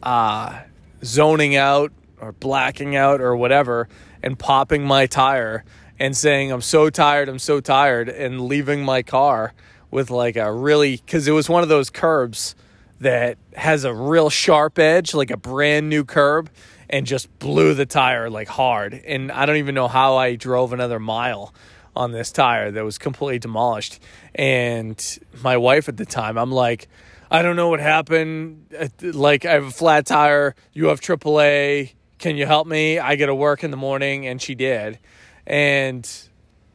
uh, 0.02 0.60
zoning 1.04 1.56
out 1.56 1.92
or 2.20 2.32
blacking 2.32 2.96
out 2.96 3.20
or 3.20 3.36
whatever 3.36 3.88
and 4.22 4.38
popping 4.38 4.84
my 4.84 5.06
tire 5.06 5.64
and 5.98 6.16
saying, 6.16 6.50
I'm 6.50 6.62
so 6.62 6.90
tired, 6.90 7.28
I'm 7.28 7.38
so 7.38 7.60
tired, 7.60 8.08
and 8.08 8.42
leaving 8.42 8.84
my 8.84 9.02
car 9.02 9.52
with 9.90 10.10
like 10.10 10.36
a 10.36 10.52
really, 10.52 10.96
because 10.96 11.28
it 11.28 11.32
was 11.32 11.48
one 11.48 11.62
of 11.62 11.68
those 11.68 11.90
curbs 11.90 12.54
that 13.00 13.38
has 13.54 13.84
a 13.84 13.94
real 13.94 14.30
sharp 14.30 14.78
edge, 14.78 15.14
like 15.14 15.30
a 15.30 15.36
brand 15.36 15.88
new 15.88 16.04
curb, 16.04 16.50
and 16.88 17.06
just 17.06 17.38
blew 17.38 17.74
the 17.74 17.86
tire 17.86 18.28
like 18.30 18.48
hard. 18.48 18.94
And 18.94 19.30
I 19.30 19.46
don't 19.46 19.56
even 19.56 19.74
know 19.74 19.88
how 19.88 20.16
I 20.16 20.36
drove 20.36 20.72
another 20.72 20.98
mile 20.98 21.54
on 21.94 22.12
this 22.12 22.30
tire 22.30 22.70
that 22.70 22.84
was 22.84 22.98
completely 22.98 23.38
demolished. 23.38 24.00
And 24.34 25.18
my 25.42 25.56
wife 25.56 25.88
at 25.88 25.96
the 25.96 26.06
time, 26.06 26.38
I'm 26.38 26.52
like, 26.52 26.88
I 27.30 27.42
don't 27.42 27.56
know 27.56 27.68
what 27.68 27.80
happened. 27.80 28.66
Uh, 28.76 28.88
Like, 29.02 29.44
I 29.44 29.52
have 29.52 29.64
a 29.64 29.70
flat 29.70 30.06
tire. 30.06 30.54
You 30.72 30.86
have 30.86 31.00
AAA. 31.00 31.94
Can 32.18 32.36
you 32.36 32.46
help 32.46 32.66
me? 32.66 32.98
I 32.98 33.16
got 33.16 33.26
to 33.26 33.34
work 33.34 33.62
in 33.62 33.70
the 33.70 33.76
morning. 33.76 34.26
And 34.26 34.42
she 34.42 34.54
did. 34.54 34.98
And 35.46 36.08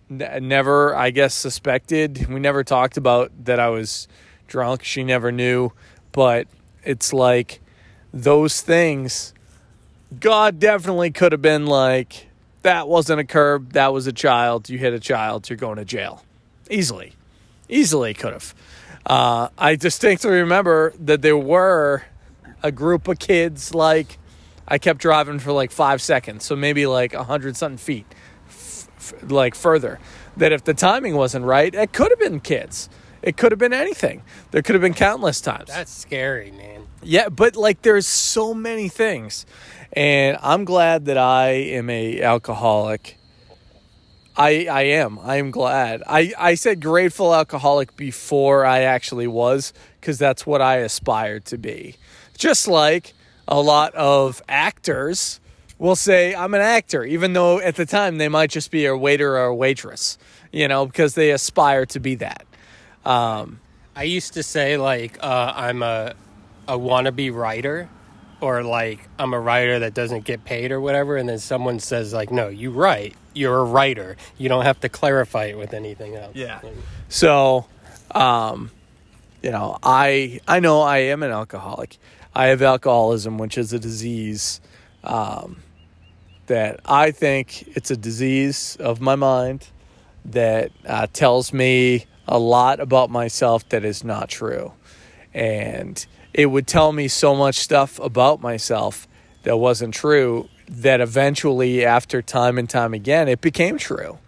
never, 0.09 0.95
I 0.95 1.09
guess, 1.11 1.33
suspected. 1.33 2.27
We 2.29 2.39
never 2.39 2.63
talked 2.63 2.97
about 2.97 3.31
that 3.45 3.59
I 3.59 3.69
was 3.69 4.07
drunk. 4.47 4.83
She 4.83 5.03
never 5.03 5.31
knew. 5.31 5.71
But 6.11 6.47
it's 6.83 7.11
like 7.11 7.59
those 8.13 8.61
things, 8.61 9.33
God 10.19 10.59
definitely 10.59 11.11
could 11.11 11.31
have 11.31 11.41
been 11.41 11.65
like, 11.65 12.27
that 12.61 12.87
wasn't 12.87 13.19
a 13.19 13.25
curb. 13.25 13.73
That 13.73 13.93
was 13.93 14.07
a 14.07 14.13
child. 14.13 14.69
You 14.69 14.77
hit 14.77 14.93
a 14.93 14.99
child. 14.99 15.49
You're 15.49 15.57
going 15.57 15.77
to 15.77 15.85
jail. 15.85 16.23
Easily. 16.69 17.13
Easily 17.67 18.13
could 18.13 18.33
have. 18.33 18.55
Uh, 19.05 19.49
I 19.57 19.75
distinctly 19.75 20.31
remember 20.31 20.93
that 20.99 21.21
there 21.21 21.37
were 21.37 22.03
a 22.63 22.71
group 22.71 23.07
of 23.07 23.19
kids 23.19 23.75
like 23.75 24.17
I 24.67 24.77
kept 24.79 24.99
driving 24.99 25.39
for 25.39 25.51
like 25.51 25.71
five 25.71 26.01
seconds, 26.01 26.43
so 26.43 26.55
maybe 26.55 26.87
like 26.87 27.13
a 27.13 27.23
hundred 27.23 27.55
something 27.55 27.77
feet, 27.77 28.05
f- 28.47 28.87
f- 28.97 29.31
like 29.31 29.53
further. 29.53 29.99
That 30.37 30.51
if 30.51 30.63
the 30.63 30.73
timing 30.73 31.15
wasn't 31.15 31.45
right, 31.45 31.73
it 31.73 31.93
could 31.93 32.11
have 32.11 32.19
been 32.19 32.39
kids. 32.39 32.89
It 33.21 33.37
could 33.37 33.51
have 33.51 33.59
been 33.59 33.73
anything. 33.73 34.23
There 34.51 34.61
could 34.61 34.75
have 34.75 34.81
been 34.81 34.93
countless 34.93 35.39
times. 35.41 35.67
That's 35.67 35.91
scary, 35.91 36.51
man. 36.51 36.87
Yeah, 37.03 37.29
but 37.29 37.55
like 37.55 37.83
there's 37.83 38.07
so 38.07 38.53
many 38.53 38.89
things. 38.89 39.45
And 39.93 40.37
I'm 40.41 40.65
glad 40.65 41.05
that 41.05 41.17
I 41.17 41.49
am 41.49 41.89
a 41.89 42.21
alcoholic. 42.21 43.17
I 44.37 44.67
I 44.69 44.81
am. 44.83 45.19
I 45.19 45.37
am 45.37 45.51
glad. 45.51 46.03
I 46.07 46.33
I 46.37 46.55
said 46.55 46.81
grateful 46.81 47.33
alcoholic 47.33 47.95
before 47.95 48.65
I 48.65 48.81
actually 48.81 49.27
was 49.27 49.73
cuz 50.01 50.17
that's 50.17 50.45
what 50.45 50.61
I 50.61 50.77
aspired 50.77 51.45
to 51.45 51.57
be. 51.57 51.95
Just 52.37 52.67
like 52.67 53.13
a 53.47 53.61
lot 53.61 53.93
of 53.95 54.41
actors 54.49 55.39
will 55.77 55.95
say 55.95 56.35
I'm 56.35 56.53
an 56.53 56.61
actor 56.61 57.03
even 57.03 57.33
though 57.33 57.59
at 57.59 57.75
the 57.75 57.85
time 57.85 58.17
they 58.17 58.29
might 58.29 58.49
just 58.49 58.71
be 58.71 58.85
a 58.85 58.95
waiter 58.97 59.37
or 59.37 59.45
a 59.45 59.55
waitress, 59.55 60.17
you 60.51 60.67
know, 60.67 60.85
because 60.85 61.15
they 61.15 61.31
aspire 61.31 61.85
to 61.87 61.99
be 61.99 62.15
that. 62.15 62.45
Um 63.05 63.59
I 63.95 64.03
used 64.03 64.33
to 64.33 64.43
say 64.43 64.75
like 64.75 65.17
uh, 65.23 65.53
I'm 65.55 65.81
a 65.81 66.13
a 66.67 66.77
wannabe 66.77 67.33
writer, 67.33 67.87
or 68.45 68.63
like 68.63 68.99
I'm 69.17 69.33
a 69.33 69.39
writer 69.39 69.79
that 69.79 69.93
doesn't 69.93 70.23
get 70.23 70.45
paid 70.45 70.71
or 70.71 70.79
whatever, 70.79 71.17
and 71.17 71.27
then 71.27 71.39
someone 71.39 71.79
says 71.79 72.13
like, 72.13 72.31
"No, 72.31 72.47
you 72.47 72.71
write. 72.71 73.15
You're 73.33 73.57
a 73.57 73.63
writer. 73.63 74.15
You 74.37 74.49
don't 74.49 74.63
have 74.63 74.79
to 74.81 74.89
clarify 74.89 75.45
it 75.45 75.57
with 75.57 75.73
anything 75.73 76.15
else." 76.15 76.35
Yeah. 76.35 76.61
So, 77.09 77.65
um, 78.11 78.71
you 79.41 79.51
know, 79.51 79.77
I 79.81 80.39
I 80.47 80.59
know 80.59 80.81
I 80.81 80.99
am 80.99 81.23
an 81.23 81.31
alcoholic. 81.31 81.97
I 82.35 82.47
have 82.47 82.61
alcoholism, 82.61 83.37
which 83.37 83.57
is 83.57 83.73
a 83.73 83.79
disease 83.79 84.61
um, 85.03 85.57
that 86.47 86.79
I 86.85 87.11
think 87.11 87.75
it's 87.75 87.89
a 87.89 87.97
disease 87.97 88.77
of 88.79 89.01
my 89.01 89.15
mind 89.15 89.67
that 90.25 90.71
uh, 90.85 91.07
tells 91.13 91.53
me 91.53 92.05
a 92.27 92.37
lot 92.37 92.79
about 92.79 93.09
myself 93.09 93.67
that 93.69 93.85
is 93.85 94.03
not 94.03 94.29
true. 94.29 94.73
And 95.33 96.05
it 96.35 96.47
would 96.47 96.67
tell 96.67 96.91
me 96.91 97.07
so 97.07 97.33
much 97.33 97.55
stuff 97.55 97.97
about 97.99 98.41
myself 98.41 99.07
that 99.43 99.55
wasn't 99.55 99.93
true 99.93 100.49
that 100.67 100.99
eventually, 100.99 101.85
after 101.85 102.21
time 102.21 102.57
and 102.57 102.69
time 102.69 102.93
again, 102.93 103.29
it 103.29 103.39
became 103.39 103.77
true, 103.77 104.19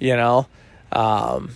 you 0.00 0.16
know, 0.16 0.48
um, 0.90 1.54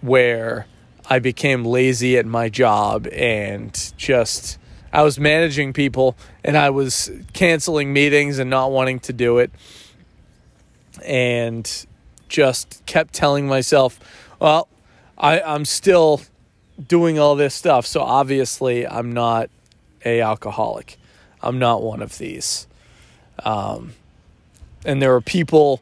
where 0.00 0.66
I 1.08 1.20
became 1.20 1.64
lazy 1.64 2.18
at 2.18 2.26
my 2.26 2.48
job 2.48 3.06
and 3.12 3.92
just. 3.96 4.58
I 4.90 5.02
was 5.02 5.20
managing 5.20 5.74
people 5.74 6.16
and 6.42 6.56
I 6.56 6.70
was 6.70 7.10
canceling 7.34 7.92
meetings 7.92 8.38
and 8.38 8.48
not 8.48 8.72
wanting 8.72 9.00
to 9.00 9.12
do 9.12 9.38
it. 9.38 9.52
And 11.04 11.86
just 12.30 12.82
kept 12.86 13.12
telling 13.12 13.46
myself, 13.46 14.00
well, 14.40 14.66
I, 15.18 15.42
I'm 15.42 15.66
still 15.66 16.22
doing 16.86 17.18
all 17.18 17.34
this 17.34 17.54
stuff. 17.54 17.86
So 17.86 18.00
obviously, 18.00 18.86
I'm 18.86 19.12
not 19.12 19.50
a 20.04 20.20
alcoholic. 20.20 20.98
I'm 21.42 21.58
not 21.58 21.82
one 21.82 22.02
of 22.02 22.18
these. 22.18 22.66
Um, 23.44 23.94
and 24.84 25.02
there 25.02 25.14
are 25.14 25.20
people 25.20 25.80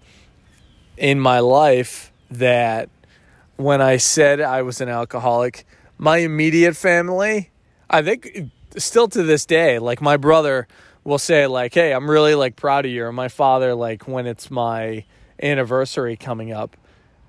in 0.96 1.20
my 1.20 1.40
life 1.40 2.12
that 2.30 2.88
when 3.56 3.80
I 3.80 3.96
said 3.96 4.40
I 4.40 4.62
was 4.62 4.80
an 4.80 4.88
alcoholic, 4.88 5.66
my 5.98 6.18
immediate 6.18 6.76
family, 6.76 7.50
I 7.88 8.02
think 8.02 8.50
still 8.76 9.08
to 9.08 9.22
this 9.22 9.46
day, 9.46 9.78
like 9.78 10.00
my 10.00 10.16
brother 10.16 10.66
will 11.04 11.18
say 11.18 11.46
like, 11.46 11.72
"Hey, 11.74 11.92
I'm 11.92 12.10
really 12.10 12.34
like 12.34 12.56
proud 12.56 12.84
of 12.84 12.90
you." 12.90 13.04
Or 13.04 13.12
my 13.12 13.28
father 13.28 13.74
like 13.74 14.06
when 14.06 14.26
it's 14.26 14.50
my 14.50 15.04
anniversary 15.42 16.16
coming 16.16 16.52
up, 16.52 16.76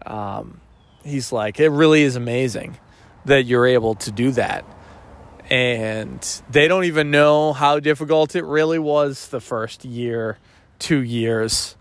um, 0.06 0.60
he's 1.04 1.32
like, 1.32 1.60
"It 1.60 1.70
really 1.70 2.02
is 2.02 2.16
amazing 2.16 2.78
that 3.28 3.46
you're 3.46 3.68
able 3.68 3.96
to 3.96 4.12
do 4.12 4.32
that." 4.32 4.66
And 5.50 6.22
they 6.50 6.68
don't 6.68 6.84
even 6.84 7.10
know 7.10 7.54
how 7.54 7.80
difficult 7.80 8.36
it 8.36 8.44
really 8.44 8.80
was 8.80 9.30
the 9.30 9.40
first 9.40 9.86
year, 9.86 10.38
two 10.80 11.02
years, 11.02 11.78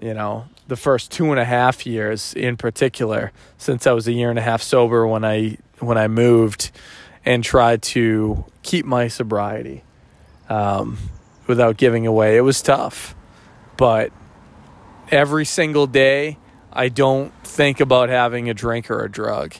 you 0.00 0.14
know, 0.14 0.46
the 0.66 0.76
first 0.76 1.12
two 1.12 1.30
and 1.30 1.38
a 1.38 1.44
half 1.44 1.86
years 1.86 2.34
in 2.34 2.56
particular, 2.56 3.30
since 3.56 3.86
I 3.86 3.92
was 3.92 4.08
a 4.08 4.12
year 4.12 4.30
and 4.30 4.38
a 4.38 4.42
half 4.42 4.62
sober 4.62 5.06
when 5.06 5.24
I 5.24 5.58
when 5.78 5.98
I 5.98 6.08
moved 6.08 6.70
and 7.24 7.44
tried 7.44 7.82
to 7.82 8.44
keep 8.62 8.84
my 8.84 9.08
sobriety 9.08 9.84
um, 10.48 10.98
without 11.46 11.76
giving 11.76 12.06
away. 12.06 12.36
It 12.36 12.40
was 12.40 12.62
tough, 12.62 13.14
but 13.76 14.12
every 15.10 15.44
single 15.44 15.86
day, 15.86 16.38
I 16.72 16.88
don't 16.88 17.32
think 17.44 17.80
about 17.80 18.08
having 18.08 18.48
a 18.48 18.54
drink 18.54 18.90
or 18.90 19.04
a 19.04 19.10
drug. 19.10 19.54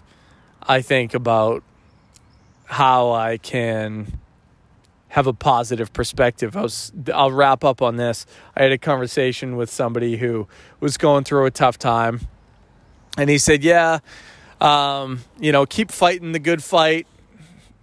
I 0.66 0.80
think 0.80 1.14
about 1.14 1.62
how 2.66 3.12
I 3.12 3.36
can 3.38 4.18
have 5.08 5.26
a 5.26 5.32
positive 5.32 5.92
perspective. 5.92 6.56
I 6.56 6.62
was, 6.62 6.92
I'll 7.12 7.32
wrap 7.32 7.64
up 7.64 7.82
on 7.82 7.96
this. 7.96 8.24
I 8.56 8.62
had 8.62 8.72
a 8.72 8.78
conversation 8.78 9.56
with 9.56 9.70
somebody 9.70 10.16
who 10.16 10.48
was 10.80 10.96
going 10.96 11.24
through 11.24 11.46
a 11.46 11.50
tough 11.50 11.78
time, 11.78 12.20
and 13.18 13.28
he 13.28 13.38
said, 13.38 13.62
"Yeah, 13.62 13.98
um, 14.60 15.20
you 15.38 15.52
know, 15.52 15.66
keep 15.66 15.90
fighting 15.90 16.32
the 16.32 16.38
good 16.38 16.62
fight. 16.62 17.06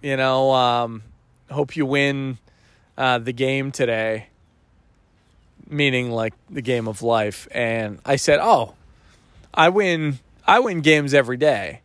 You 0.02 0.16
know, 0.16 0.50
um, 0.52 1.02
hope 1.50 1.76
you 1.76 1.86
win 1.86 2.38
uh, 2.98 3.18
the 3.18 3.32
game 3.32 3.70
today." 3.70 4.26
Meaning 5.68 6.10
like 6.10 6.34
the 6.48 6.62
game 6.62 6.88
of 6.88 7.00
life, 7.00 7.46
and 7.52 8.00
I 8.04 8.16
said, 8.16 8.40
"Oh, 8.42 8.74
I 9.54 9.68
win. 9.68 10.18
I 10.48 10.58
win 10.58 10.80
games 10.80 11.14
every 11.14 11.36
day. 11.36 11.82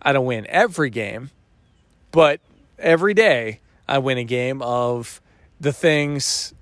I 0.00 0.12
don't 0.12 0.26
win 0.26 0.46
every 0.48 0.90
game, 0.90 1.30
but 2.10 2.40
every 2.78 3.14
day." 3.14 3.60
I 3.88 3.98
win 3.98 4.18
a 4.18 4.24
game 4.24 4.62
of 4.62 5.20
the 5.60 5.72
things 5.72 6.52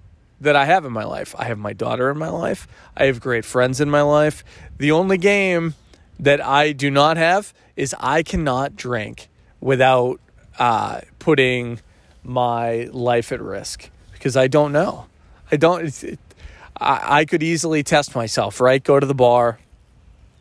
that 0.41 0.57
I 0.57 0.67
have 0.67 0.85
in 0.85 0.93
my 0.93 1.05
life. 1.05 1.35
I 1.39 1.45
have 1.45 1.59
my 1.59 1.73
daughter 1.73 2.11
in 2.11 2.19
my 2.19 2.29
life. 2.29 2.69
I 2.97 3.07
have 3.07 3.21
great 3.21 3.45
friends 3.45 3.81
in 3.81 3.89
my 3.89 4.03
life. 4.03 4.45
The 4.79 4.91
only 4.91 5.17
game 5.17 5.75
that 6.21 6.45
I 6.45 6.73
do 6.73 6.91
not 6.91 7.17
have 7.17 7.55
is 7.77 7.95
I 7.99 8.23
cannot 8.23 8.77
drink 8.77 9.29
without 9.61 10.21
uh, 10.59 11.01
putting 11.19 11.81
my 12.23 12.89
life 12.93 13.33
at 13.33 13.41
risk 13.41 13.89
because 14.13 14.37
I 14.37 14.49
don't 14.49 14.73
know. 14.73 15.07
I 15.51 15.57
don't. 15.57 16.05
It, 16.05 16.19
I, 16.77 17.21
I 17.21 17.25
could 17.25 17.43
easily 17.43 17.83
test 17.83 18.15
myself, 18.15 18.61
right? 18.61 18.83
Go 18.83 19.01
to 19.01 19.07
the 19.07 19.15
bar, 19.15 19.59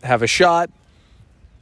have 0.03 0.21
a 0.21 0.27
shot, 0.27 0.69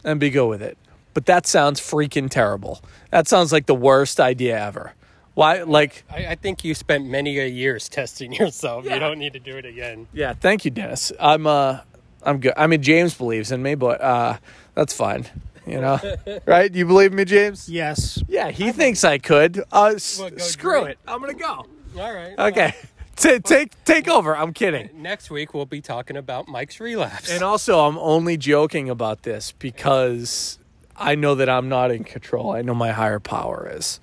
and 0.04 0.20
be 0.20 0.30
go 0.30 0.48
with 0.48 0.62
it. 0.62 0.78
But 1.14 1.26
that 1.26 1.46
sounds 1.48 1.80
freaking 1.82 2.30
terrible. 2.30 2.82
That 3.12 3.28
sounds 3.28 3.52
like 3.52 3.66
the 3.66 3.76
worst 3.76 4.20
idea 4.20 4.58
ever. 4.60 4.94
Why? 5.34 5.64
Like, 5.64 6.04
I, 6.10 6.28
I 6.28 6.36
think 6.36 6.64
you 6.64 6.74
spent 6.74 7.06
many 7.06 7.40
a 7.40 7.48
years 7.48 7.88
testing 7.90 8.34
yourself. 8.42 8.86
Yeah. 8.86 8.94
You 8.96 9.00
don't 9.00 9.20
need 9.20 9.34
to 9.34 9.40
do 9.40 9.58
it 9.58 9.66
again. 9.66 10.08
yeah. 10.14 10.34
Thank 10.34 10.66
you, 10.66 10.72
Dennis. 10.72 11.12
I'm 11.20 11.48
uh, 11.48 11.80
I'm 12.24 12.40
good. 12.40 12.54
I 12.58 12.68
mean, 12.68 12.82
James 12.82 13.14
believes 13.14 13.52
in 13.52 13.62
me, 13.64 13.76
but 13.76 14.00
uh, 14.02 14.38
that's 14.76 14.94
fine. 14.94 15.26
You 15.68 15.80
know, 15.80 16.00
right? 16.46 16.74
You 16.74 16.86
believe 16.86 17.14
me, 17.14 17.24
James? 17.24 17.70
Yes. 17.70 18.22
Yeah, 18.28 18.50
he 18.52 18.72
thinks 18.72 19.04
I 19.04 19.20
could. 19.20 19.64
Uh, 19.72 19.94
s- 19.96 20.20
What, 20.20 20.38
go 20.38 20.44
screw 20.44 20.82
drink? 20.82 20.90
it. 20.92 21.00
I'm 21.08 21.20
gonna 21.22 21.34
go. 21.34 21.66
All 22.00 22.14
right. 22.14 22.38
Okay. 22.38 22.74
Ta 23.16 23.38
take 23.44 23.72
take 23.86 24.08
over. 24.08 24.36
I'm 24.36 24.54
kidding. 24.54 24.90
Next 24.96 25.30
week 25.30 25.54
we'll 25.54 25.66
be 25.68 25.82
talking 25.82 26.18
about 26.18 26.48
Mike's 26.48 26.80
relapse. 26.80 27.30
And 27.30 27.44
also, 27.44 27.82
I'm 27.82 27.98
only 28.00 28.38
joking 28.38 28.90
about 28.90 29.24
this 29.24 29.52
because 29.52 30.58
I 31.02 31.16
know 31.16 31.34
that 31.36 31.50
I'm 31.50 31.68
not 31.68 31.90
in 31.90 32.04
control. 32.04 32.52
I 32.52 32.62
know 32.62 32.76
my 32.76 32.92
higher 32.92 33.20
power 33.20 33.68
is. 33.74 34.00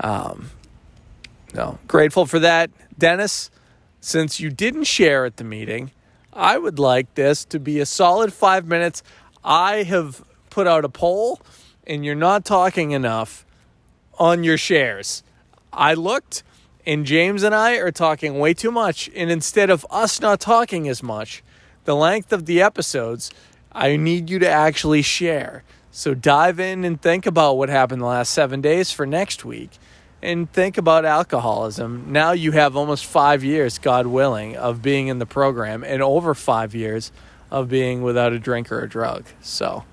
Um, 0.00 0.50
no, 1.54 1.78
grateful 1.86 2.26
for 2.26 2.40
that, 2.40 2.70
Dennis. 2.98 3.50
Since 4.00 4.40
you 4.40 4.50
didn't 4.50 4.84
share 4.84 5.24
at 5.24 5.36
the 5.36 5.44
meeting, 5.44 5.92
I 6.32 6.58
would 6.58 6.78
like 6.78 7.14
this 7.14 7.44
to 7.46 7.60
be 7.60 7.78
a 7.78 7.86
solid 7.86 8.32
five 8.32 8.66
minutes. 8.66 9.02
I 9.44 9.84
have 9.84 10.24
put 10.50 10.66
out 10.66 10.84
a 10.84 10.88
poll, 10.88 11.40
and 11.86 12.04
you're 12.04 12.16
not 12.16 12.44
talking 12.44 12.90
enough 12.90 13.46
on 14.18 14.42
your 14.42 14.58
shares. 14.58 15.22
I 15.72 15.94
looked, 15.94 16.42
and 16.84 17.06
James 17.06 17.44
and 17.44 17.54
I 17.54 17.76
are 17.76 17.92
talking 17.92 18.38
way 18.40 18.54
too 18.54 18.72
much. 18.72 19.08
And 19.14 19.30
instead 19.30 19.70
of 19.70 19.86
us 19.88 20.20
not 20.20 20.40
talking 20.40 20.88
as 20.88 21.02
much, 21.02 21.44
the 21.84 21.94
length 21.94 22.32
of 22.32 22.46
the 22.46 22.60
episodes, 22.60 23.30
I 23.72 23.96
need 23.96 24.28
you 24.28 24.40
to 24.40 24.48
actually 24.48 25.02
share. 25.02 25.62
So 25.96 26.12
dive 26.12 26.58
in 26.58 26.84
and 26.84 27.00
think 27.00 27.24
about 27.24 27.56
what 27.56 27.68
happened 27.68 28.02
the 28.02 28.06
last 28.06 28.32
seven 28.32 28.60
days 28.60 28.90
for 28.90 29.06
next 29.06 29.44
week. 29.44 29.78
And 30.20 30.52
think 30.52 30.76
about 30.76 31.04
alcoholism. 31.04 32.10
Now 32.10 32.32
you 32.32 32.50
have 32.50 32.76
almost 32.76 33.04
five 33.06 33.44
years, 33.44 33.78
God 33.78 34.08
willing, 34.08 34.56
of 34.56 34.82
being 34.82 35.06
in 35.06 35.20
the 35.20 35.24
program 35.26 35.84
and 35.84 36.02
over 36.02 36.34
five 36.34 36.74
years 36.74 37.12
of 37.48 37.68
being 37.68 38.02
without 38.02 38.32
a 38.32 38.40
drink 38.40 38.72
or 38.72 38.80
a 38.80 38.88
drug. 38.88 39.24
So, 39.40 39.84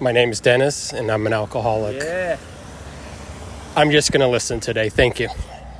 My 0.00 0.10
name 0.10 0.30
is 0.30 0.40
Dennis, 0.40 0.92
and 0.92 1.08
I'm 1.08 1.24
an 1.28 1.32
alcoholic. 1.32 2.02
yeah. 2.02 2.36
I'm 3.76 3.92
just 3.92 4.10
going 4.10 4.22
to 4.22 4.28
listen 4.28 4.58
today. 4.58 4.88
Thank 4.88 5.20
you. 5.20 5.28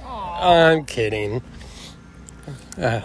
I'm 0.07 0.85
kidding. 0.85 1.43
Uh, 2.81 3.01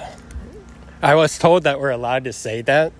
I 1.01 1.15
was 1.15 1.39
told 1.39 1.63
that 1.63 1.79
we're 1.79 1.89
allowed 1.89 2.25
to 2.25 2.33
say 2.33 2.61
that, 2.61 2.93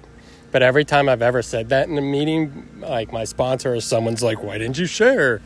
but 0.52 0.64
every 0.64 0.86
time 0.86 1.10
I've 1.10 1.22
ever 1.22 1.42
said 1.42 1.70
that 1.70 1.88
in 1.88 1.98
a 1.98 2.02
meeting, 2.02 2.68
like 2.80 3.12
my 3.12 3.24
sponsor 3.24 3.76
or 3.76 3.82
someone's 3.82 4.24
like, 4.24 4.44
"Why 4.44 4.58
didn't 4.58 4.78
you 4.78 4.86
share?" 4.86 5.42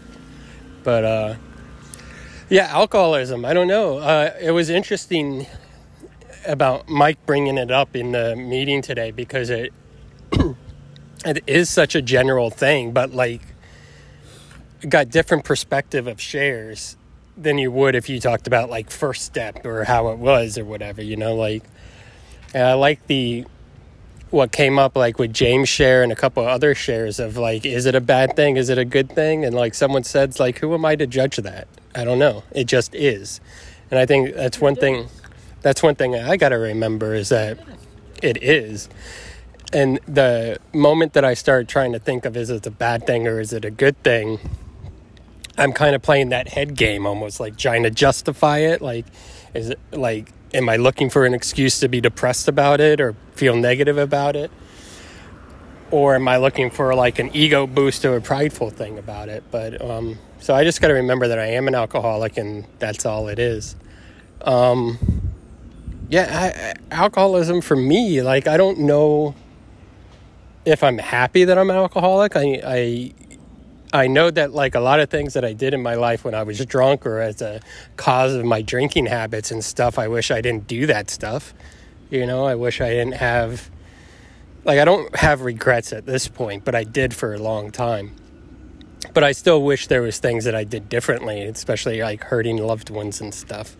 But 0.83 1.03
uh, 1.03 1.35
yeah, 2.49 2.67
alcoholism. 2.69 3.45
I 3.45 3.53
don't 3.53 3.67
know. 3.67 3.97
Uh, 3.97 4.33
it 4.39 4.51
was 4.51 4.69
interesting 4.69 5.47
about 6.45 6.89
Mike 6.89 7.25
bringing 7.25 7.57
it 7.57 7.71
up 7.71 7.95
in 7.95 8.11
the 8.11 8.35
meeting 8.35 8.81
today 8.81 9.11
because 9.11 9.49
it 9.49 9.73
it 11.25 11.43
is 11.47 11.69
such 11.69 11.95
a 11.95 12.01
general 12.01 12.49
thing, 12.49 12.91
but 12.91 13.11
like 13.11 13.41
got 14.87 15.09
different 15.09 15.45
perspective 15.45 16.07
of 16.07 16.19
shares 16.19 16.97
than 17.37 17.57
you 17.57 17.71
would 17.71 17.95
if 17.95 18.09
you 18.09 18.19
talked 18.19 18.47
about 18.47 18.69
like 18.69 18.89
first 18.89 19.23
step 19.23 19.65
or 19.65 19.83
how 19.85 20.09
it 20.09 20.17
was 20.17 20.57
or 20.57 20.65
whatever 20.65 21.01
you 21.01 21.15
know 21.15 21.33
like 21.35 21.63
i 22.53 22.73
like 22.73 23.07
the 23.07 23.45
what 24.33 24.51
came 24.51 24.79
up 24.79 24.95
like 24.95 25.19
with 25.19 25.31
james 25.31 25.69
share 25.69 26.01
and 26.01 26.11
a 26.11 26.15
couple 26.15 26.43
other 26.43 26.73
shares 26.73 27.19
of 27.19 27.37
like 27.37 27.67
is 27.67 27.85
it 27.85 27.93
a 27.93 28.01
bad 28.01 28.35
thing? 28.35 28.57
Is 28.57 28.69
it 28.69 28.79
a 28.79 28.85
good 28.85 29.11
thing? 29.11 29.45
And 29.45 29.55
like 29.55 29.75
someone 29.75 30.03
said 30.03 30.39
like 30.39 30.57
who 30.57 30.73
am 30.73 30.83
i 30.85 30.95
to 30.95 31.05
judge 31.05 31.37
that? 31.37 31.67
I 31.93 32.03
don't 32.03 32.17
know. 32.17 32.43
It 32.51 32.65
just 32.65 32.95
is. 32.95 33.39
And 33.91 33.99
i 33.99 34.07
think 34.07 34.33
that's 34.33 34.59
one 34.59 34.75
thing 34.75 35.07
that's 35.61 35.83
one 35.83 35.93
thing 35.93 36.15
i 36.15 36.35
gotta 36.35 36.57
remember 36.57 37.13
is 37.13 37.29
that 37.29 37.59
it 38.23 38.41
is. 38.41 38.89
And 39.71 39.99
the 40.07 40.57
moment 40.73 41.13
that 41.13 41.23
i 41.23 41.35
started 41.35 41.69
trying 41.69 41.91
to 41.91 41.99
think 41.99 42.25
of 42.25 42.35
is 42.35 42.49
it 42.49 42.65
a 42.65 42.71
bad 42.71 43.05
thing 43.05 43.27
or 43.27 43.39
is 43.39 43.53
it 43.53 43.63
a 43.63 43.71
good 43.71 44.01
thing 44.01 44.39
I'm 45.57 45.73
kind 45.73 45.93
of 45.93 46.01
playing 46.01 46.29
that 46.29 46.47
head 46.47 46.75
game 46.75 47.05
almost 47.05 47.39
like 47.39 47.57
trying 47.57 47.83
to 47.83 47.91
justify 47.91 48.59
it. 48.59 48.81
Like, 48.81 49.05
is 49.53 49.69
it 49.69 49.79
like, 49.91 50.31
am 50.53 50.69
I 50.69 50.75
looking 50.75 51.09
for 51.09 51.25
an 51.25 51.33
excuse 51.33 51.79
to 51.79 51.87
be 51.87 52.01
depressed 52.01 52.47
about 52.47 52.79
it 52.79 52.99
or 52.99 53.15
feel 53.33 53.55
negative 53.55 53.97
about 53.97 54.35
it? 54.35 54.51
or 55.93 56.15
am 56.15 56.27
I 56.27 56.37
looking 56.37 56.71
for 56.71 56.95
like 56.95 57.19
an 57.19 57.29
ego 57.35 57.67
boost 57.67 58.03
or 58.03 58.15
a 58.15 58.21
prideful 58.21 58.71
thing 58.71 58.97
about 58.97 59.29
it? 59.29 59.43
But 59.51 59.79
um, 59.79 60.17
so 60.39 60.55
I 60.55 60.63
just 60.63 60.81
got 60.81 60.87
to 60.87 60.95
remember 60.95 61.27
that 61.27 61.37
I 61.37 61.45
am 61.51 61.67
an 61.67 61.75
alcoholic 61.75 62.35
and 62.35 62.65
that's 62.79 63.05
all 63.05 63.27
it 63.27 63.37
is. 63.37 63.75
Um, 64.41 64.97
yeah, 66.09 66.73
I, 66.91 66.95
alcoholism 66.95 67.61
for 67.61 67.75
me, 67.75 68.23
like 68.23 68.47
I 68.47 68.57
don't 68.57 68.79
know 68.79 69.35
if 70.65 70.83
I'm 70.83 70.97
happy 70.97 71.43
that 71.43 71.59
I'm 71.59 71.69
an 71.69 71.75
alcoholic. 71.75 72.35
I, 72.35 72.59
I 72.65 73.13
I 73.93 74.07
know 74.07 74.31
that 74.31 74.53
like 74.53 74.73
a 74.73 74.79
lot 74.79 74.99
of 74.99 75.09
things 75.09 75.35
that 75.35 75.45
I 75.45 75.53
did 75.53 75.75
in 75.75 75.83
my 75.83 75.93
life 75.93 76.25
when 76.25 76.33
I 76.33 76.41
was 76.41 76.65
drunk 76.65 77.05
or 77.05 77.19
as 77.19 77.43
a 77.43 77.61
cause 77.95 78.33
of 78.33 78.43
my 78.43 78.63
drinking 78.63 79.05
habits 79.05 79.51
and 79.51 79.63
stuff, 79.63 79.99
I 79.99 80.07
wish 80.07 80.31
I 80.31 80.41
didn't 80.41 80.67
do 80.67 80.87
that 80.87 81.11
stuff. 81.11 81.53
You 82.09 82.25
know, 82.25 82.45
I 82.45 82.55
wish 82.55 82.81
I 82.81 82.89
didn't 82.89 83.15
have 83.15 83.69
like 84.65 84.79
I 84.79 84.85
don't 84.85 85.15
have 85.15 85.41
regrets 85.41 85.93
at 85.93 86.07
this 86.07 86.27
point, 86.27 86.65
but 86.65 86.73
I 86.73 86.83
did 86.83 87.13
for 87.13 87.35
a 87.35 87.37
long 87.37 87.69
time. 87.69 88.15
But 89.13 89.23
I 89.23 89.31
still 89.33 89.61
wish 89.61 89.87
there 89.87 90.01
was 90.01 90.17
things 90.17 90.45
that 90.45 90.55
I 90.55 90.63
did 90.63 90.89
differently, 90.89 91.43
especially 91.43 92.01
like 92.01 92.23
hurting 92.23 92.57
loved 92.57 92.89
ones 92.89 93.21
and 93.21 93.33
stuff. 93.33 93.77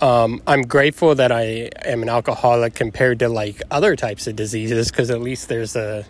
Um, 0.00 0.40
I'm 0.46 0.62
grateful 0.62 1.16
that 1.16 1.32
I 1.32 1.70
am 1.84 2.02
an 2.02 2.08
alcoholic 2.08 2.74
compared 2.74 3.18
to 3.18 3.28
like 3.28 3.60
other 3.70 3.96
types 3.96 4.26
of 4.26 4.36
diseases 4.36 4.90
because 4.90 5.10
at 5.10 5.20
least 5.20 5.48
there's 5.48 5.76
a 5.76 6.06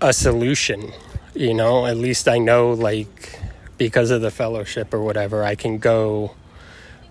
a 0.00 0.12
solution. 0.12 0.92
You 1.34 1.52
know, 1.54 1.86
at 1.86 1.96
least 1.96 2.28
I 2.28 2.38
know 2.38 2.70
like 2.72 3.40
because 3.76 4.10
of 4.10 4.20
the 4.20 4.30
fellowship 4.30 4.94
or 4.94 5.00
whatever, 5.02 5.42
I 5.42 5.54
can 5.56 5.78
go 5.78 6.34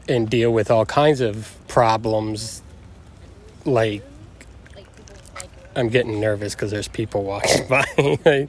and 0.08 0.30
deal 0.30 0.52
with 0.52 0.72
all 0.72 0.86
kinds 0.86 1.20
of 1.22 1.56
problems. 1.68 2.62
Like 3.66 4.04
I'm 5.76 5.90
getting 5.90 6.20
nervous 6.20 6.56
because 6.56 6.72
there's 6.72 6.88
people 6.88 7.24
walking 7.32 7.68
by. 7.68 8.48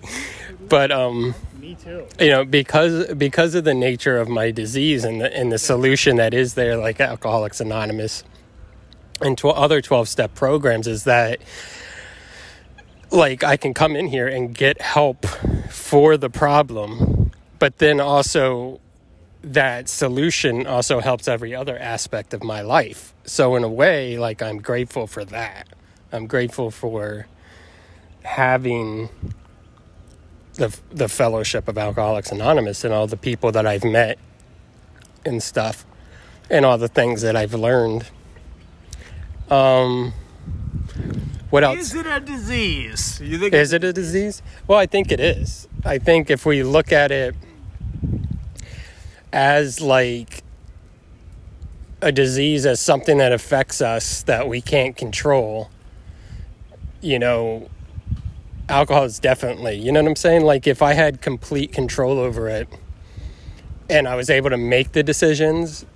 but 0.69 0.93
um, 0.93 1.35
Me 1.61 1.75
too. 1.83 2.07
you 2.21 2.31
know 2.31 2.45
because 2.45 3.13
because 3.15 3.55
of 3.55 3.65
the 3.65 3.75
nature 3.75 4.19
of 4.19 4.29
my 4.29 4.51
disease 4.51 5.05
and 5.05 5.21
the, 5.21 5.37
and 5.37 5.51
the 5.51 5.59
solution 5.59 6.17
that 6.17 6.35
is 6.35 6.55
there 6.55 6.77
like 6.77 7.01
alcoholics 7.01 7.61
anonymous 7.61 8.23
and 9.21 9.37
tw- 9.39 9.47
other 9.47 9.81
12 9.81 10.09
step 10.09 10.35
programs 10.35 10.87
is 10.87 11.05
that 11.05 11.41
like 13.11 13.45
i 13.45 13.57
can 13.57 13.73
come 13.75 13.95
in 13.97 14.07
here 14.09 14.27
and 14.27 14.55
get 14.55 14.81
help 14.81 15.27
for 15.85 16.17
the 16.17 16.31
problem 16.31 17.31
but 17.59 17.79
then 17.79 18.01
also 18.01 18.81
that 19.43 19.89
solution 19.89 20.67
also 20.67 21.01
helps 21.01 21.29
every 21.29 21.55
other 21.55 21.79
aspect 21.79 22.35
of 22.35 22.43
my 22.43 22.63
life. 22.63 23.15
So 23.25 23.57
in 23.57 23.65
a 23.65 23.69
way 23.69 24.19
like 24.19 24.43
i'm 24.43 24.59
grateful 24.59 25.07
for 25.07 25.25
that. 25.27 25.69
I'm 26.13 26.27
grateful 26.27 26.71
for 26.71 27.27
having 28.23 29.11
the 30.55 30.77
the 30.91 31.09
fellowship 31.09 31.69
of 31.69 31.79
alcoholics 31.79 32.33
anonymous 32.33 32.85
and 32.85 32.95
all 32.95 33.07
the 33.07 33.17
people 33.17 33.53
that 33.53 33.67
i've 33.67 33.85
met 33.85 34.19
and 35.27 35.43
stuff 35.43 35.85
and 36.51 36.65
all 36.65 36.79
the 36.79 36.89
things 36.89 37.23
that 37.23 37.37
i've 37.37 37.55
learned. 37.55 38.07
Um 39.51 40.15
what 41.55 41.63
else? 41.63 41.79
Is 41.79 41.95
it 41.95 42.05
a 42.05 42.19
disease? 42.19 43.21
You 43.21 43.39
think 43.39 43.55
is 43.55 43.73
it 43.73 43.85
a 43.85 43.93
disease? 43.93 44.43
Well 44.67 44.77
i 44.77 44.87
think 44.87 45.13
it 45.13 45.21
is. 45.21 45.69
I 45.85 45.99
think 45.99 46.29
if 46.29 46.45
we 46.45 46.65
look 46.65 46.91
at 46.91 47.13
it 47.13 47.37
as 49.33 49.81
like 49.81 50.43
a 52.03 52.11
disease 52.11 52.67
as 52.67 52.81
something 52.81 53.19
that 53.19 53.31
affects 53.31 53.81
us 53.81 54.25
that 54.25 54.49
we 54.49 54.61
can't 54.61 54.97
control 54.97 55.71
you 57.01 57.21
know 57.21 57.69
alcohol 58.69 59.05
is 59.05 59.21
definitely 59.21 59.77
you 59.77 59.93
know 59.93 60.03
what 60.03 60.09
i'm 60.09 60.17
saying? 60.17 60.43
Like 60.43 60.67
if 60.67 60.83
i 60.83 60.93
had 60.93 61.21
complete 61.21 61.71
control 61.71 62.19
over 62.19 62.49
it 62.49 62.69
and 63.89 64.09
i 64.09 64.17
was 64.17 64.29
able 64.29 64.51
to 64.51 64.57
make 64.57 64.91
the 64.91 65.05
decisions 65.05 65.87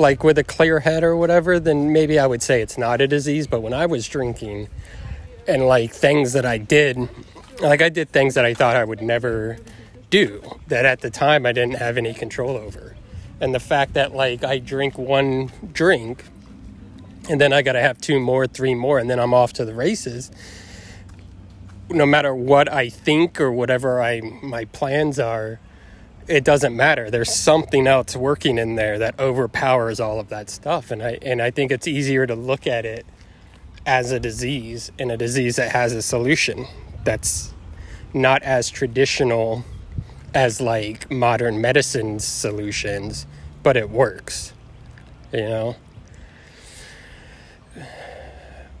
like 0.00 0.24
with 0.24 0.38
a 0.38 0.44
clear 0.44 0.80
head 0.80 1.04
or 1.04 1.16
whatever 1.16 1.60
then 1.60 1.92
maybe 1.92 2.18
i 2.18 2.26
would 2.26 2.42
say 2.42 2.62
it's 2.62 2.78
not 2.78 3.00
a 3.00 3.08
disease. 3.08 3.46
But 3.46 3.62
when 3.62 3.74
i 3.74 3.86
was 3.86 4.08
drinking 4.08 4.68
and 5.46 5.66
like 5.66 5.92
things 5.92 6.32
that 6.34 6.46
i 6.46 6.58
did 6.58 6.98
like 7.60 7.82
i 7.82 7.88
did 7.90 8.10
things 8.10 8.34
that 8.34 8.44
i 8.44 8.54
thought 8.54 8.76
i 8.76 8.84
would 8.84 9.02
never 9.02 9.58
do 10.10 10.42
that 10.68 10.86
at 10.86 11.00
the 11.00 11.10
time 11.10 11.46
i 11.46 11.52
didn't 11.52 11.76
have 11.76 11.98
any 11.98 12.14
control 12.14 12.56
over. 12.56 12.96
And 13.40 13.54
the 13.54 13.60
fact 13.60 13.94
that 13.94 14.14
like 14.14 14.44
i 14.44 14.58
drink 14.58 14.98
one 14.98 15.52
drink 15.72 16.24
and 17.28 17.40
then 17.40 17.52
i 17.52 17.62
gotta 17.62 17.82
have 17.82 18.00
two 18.00 18.20
more 18.20 18.46
three 18.46 18.74
more 18.74 18.98
and 18.98 19.10
then 19.10 19.20
i'm 19.20 19.34
off 19.34 19.52
to 19.54 19.64
the 19.64 19.74
races 19.74 20.30
no 21.90 22.06
matter 22.06 22.34
what 22.34 22.72
I 22.72 22.88
think 22.88 23.40
or 23.40 23.50
whatever 23.52 24.00
I 24.00 24.20
my 24.42 24.64
plans 24.66 25.18
are, 25.18 25.60
it 26.30 26.44
doesn't 26.44 26.76
matter. 26.76 27.10
There's 27.10 27.34
something 27.34 27.88
else 27.88 28.14
working 28.14 28.56
in 28.56 28.76
there 28.76 29.00
that 29.00 29.18
overpowers 29.18 29.98
all 29.98 30.20
of 30.20 30.28
that 30.28 30.48
stuff, 30.48 30.92
and 30.92 31.02
I 31.02 31.18
and 31.22 31.42
I 31.42 31.50
think 31.50 31.72
it's 31.72 31.88
easier 31.88 32.24
to 32.26 32.36
look 32.36 32.68
at 32.68 32.86
it 32.86 33.04
as 33.84 34.12
a 34.12 34.20
disease 34.20 34.92
and 34.98 35.10
a 35.10 35.16
disease 35.16 35.56
that 35.56 35.72
has 35.72 35.92
a 35.92 36.00
solution 36.00 36.66
that's 37.02 37.52
not 38.14 38.42
as 38.44 38.70
traditional 38.70 39.64
as 40.32 40.60
like 40.60 41.10
modern 41.10 41.60
medicine's 41.60 42.24
solutions, 42.24 43.26
but 43.64 43.76
it 43.76 43.90
works. 43.90 44.52
You 45.32 45.40
know. 45.40 45.76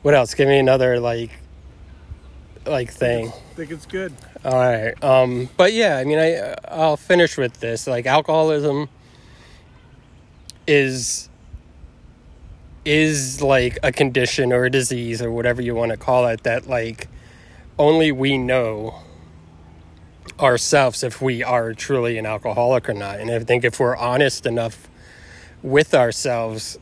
What 0.02 0.14
else? 0.14 0.34
Give 0.34 0.46
me 0.48 0.58
another 0.58 1.00
like 1.00 1.32
like 2.66 2.92
thing. 2.92 3.28
I 3.28 3.54
think 3.54 3.70
it's 3.70 3.86
good. 3.86 4.14
All 4.44 4.54
right. 4.54 5.02
Um, 5.02 5.48
but 5.56 5.72
yeah, 5.72 5.96
I 5.96 6.04
mean, 6.04 6.18
I 6.18 6.54
I'll 6.68 6.96
finish 6.96 7.36
with 7.36 7.60
this. 7.60 7.86
Like 7.86 8.06
alcoholism 8.06 8.88
is 10.66 11.28
is 12.84 13.42
like 13.42 13.78
a 13.82 13.92
condition 13.92 14.52
or 14.52 14.64
a 14.64 14.70
disease 14.70 15.20
or 15.20 15.30
whatever 15.30 15.60
you 15.60 15.74
want 15.74 15.90
to 15.90 15.96
call 15.96 16.26
it 16.26 16.42
that 16.44 16.66
like 16.66 17.08
only 17.78 18.10
we 18.10 18.38
know 18.38 18.94
ourselves 20.38 21.02
if 21.02 21.20
we 21.20 21.42
are 21.42 21.74
truly 21.74 22.16
an 22.16 22.24
alcoholic 22.24 22.88
or 22.88 22.94
not. 22.94 23.20
And 23.20 23.30
I 23.30 23.38
think 23.40 23.64
if 23.64 23.78
we're 23.78 23.96
honest 23.96 24.46
enough 24.46 24.88
with 25.62 25.94
ourselves 25.94 26.78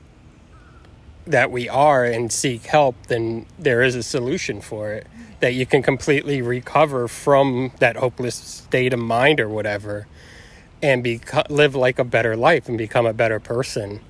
that 1.31 1.51
we 1.51 1.69
are 1.69 2.05
and 2.05 2.33
seek 2.33 2.67
help, 2.67 3.07
then 3.07 3.47
there 3.59 3.83
is 3.83 3.95
a 3.95 4.03
solution 4.03 4.61
for 4.61 4.93
it. 4.93 5.07
That 5.41 5.55
you 5.55 5.67
can 5.67 5.83
completely 5.83 6.43
recover 6.43 7.07
from 7.07 7.71
that 7.79 7.97
hopeless 7.97 8.35
state 8.35 8.93
of 8.93 8.99
mind 8.99 9.38
or 9.38 9.49
whatever, 9.49 10.09
and 10.83 11.03
be 11.05 11.21
live 11.49 11.77
like 11.77 11.99
a 11.99 12.05
better 12.05 12.37
life 12.37 12.69
and 12.69 12.77
become 12.77 13.07
a 13.07 13.12
better 13.12 13.38
person. 13.38 14.01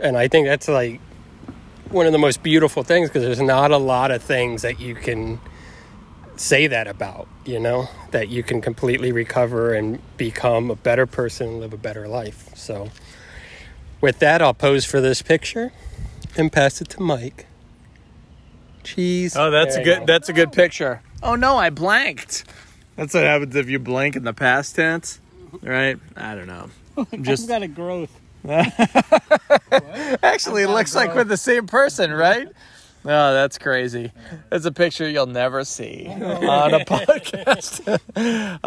And 0.00 0.16
I 0.16 0.26
think 0.26 0.46
that's 0.46 0.66
like 0.66 1.00
one 1.90 2.06
of 2.06 2.12
the 2.12 2.18
most 2.18 2.42
beautiful 2.42 2.82
things 2.82 3.08
because 3.08 3.22
there's 3.22 3.40
not 3.40 3.70
a 3.70 3.76
lot 3.76 4.10
of 4.10 4.22
things 4.22 4.62
that 4.62 4.80
you 4.80 4.96
can 4.96 5.38
say 6.34 6.66
that 6.66 6.88
about. 6.88 7.28
You 7.44 7.60
know 7.60 7.88
that 8.10 8.28
you 8.28 8.42
can 8.42 8.60
completely 8.60 9.12
recover 9.12 9.72
and 9.72 10.00
become 10.16 10.70
a 10.70 10.76
better 10.76 11.06
person 11.06 11.48
and 11.48 11.60
live 11.60 11.72
a 11.72 11.78
better 11.78 12.08
life. 12.08 12.50
So, 12.56 12.90
with 14.00 14.18
that, 14.18 14.42
I'll 14.42 14.54
pose 14.54 14.84
for 14.84 15.00
this 15.00 15.22
picture 15.22 15.72
and 16.38 16.52
pass 16.52 16.80
it 16.80 16.88
to 16.90 17.02
Mike. 17.02 17.46
Cheese. 18.84 19.36
Oh, 19.36 19.50
that's 19.50 19.74
There 19.74 19.82
a 19.82 19.84
good. 19.84 19.98
go. 20.00 20.06
That's 20.06 20.28
a 20.28 20.32
good 20.32 20.52
picture. 20.52 21.02
Oh 21.22 21.34
no, 21.34 21.56
I 21.56 21.70
blanked. 21.70 22.44
That's 22.96 23.14
what 23.14 23.24
happens 23.24 23.54
if 23.56 23.68
you 23.68 23.78
blank 23.78 24.16
in 24.16 24.24
the 24.24 24.32
past 24.32 24.76
tense, 24.76 25.20
right? 25.62 25.98
I 26.16 26.34
don't 26.34 26.46
know. 26.46 26.70
I'm 27.12 27.24
just 27.24 27.44
I've 27.44 27.48
got 27.48 27.62
a 27.62 27.68
growth. 27.68 28.20
actually 30.22 30.62
it 30.62 30.68
looks 30.68 30.94
like 30.94 31.14
we're 31.14 31.24
the 31.24 31.36
same 31.36 31.66
person, 31.66 32.12
right? 32.12 32.48
Oh, 33.04 33.34
that's 33.34 33.58
crazy. 33.58 34.12
That's 34.50 34.64
a 34.64 34.72
picture 34.72 35.08
you'll 35.08 35.26
never 35.26 35.64
see 35.64 36.06
on 36.10 36.74
a 36.74 36.84
podcast. 36.84 37.86
um, 38.16 38.58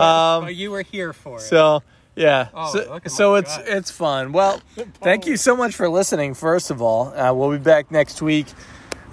Well, 0.43 0.49
you 0.51 0.71
were 0.71 0.81
here 0.83 1.11
for 1.13 1.37
it. 1.37 1.41
So 1.41 1.83
yeah, 2.19 2.49
Oh, 2.53 2.71
so, 2.73 2.99
so 3.07 3.35
it's 3.35 3.57
gut. 3.57 3.67
it's 3.67 3.89
fun. 3.91 4.31
Well, 4.31 4.61
thank 5.01 5.25
you 5.25 5.37
so 5.37 5.55
much 5.55 5.75
for 5.75 5.89
listening. 5.89 6.33
First 6.35 6.69
of 6.69 6.81
all, 6.81 7.07
uh, 7.17 7.33
we'll 7.33 7.51
be 7.51 7.57
back 7.57 7.89
next 7.91 8.21
week. 8.21 8.47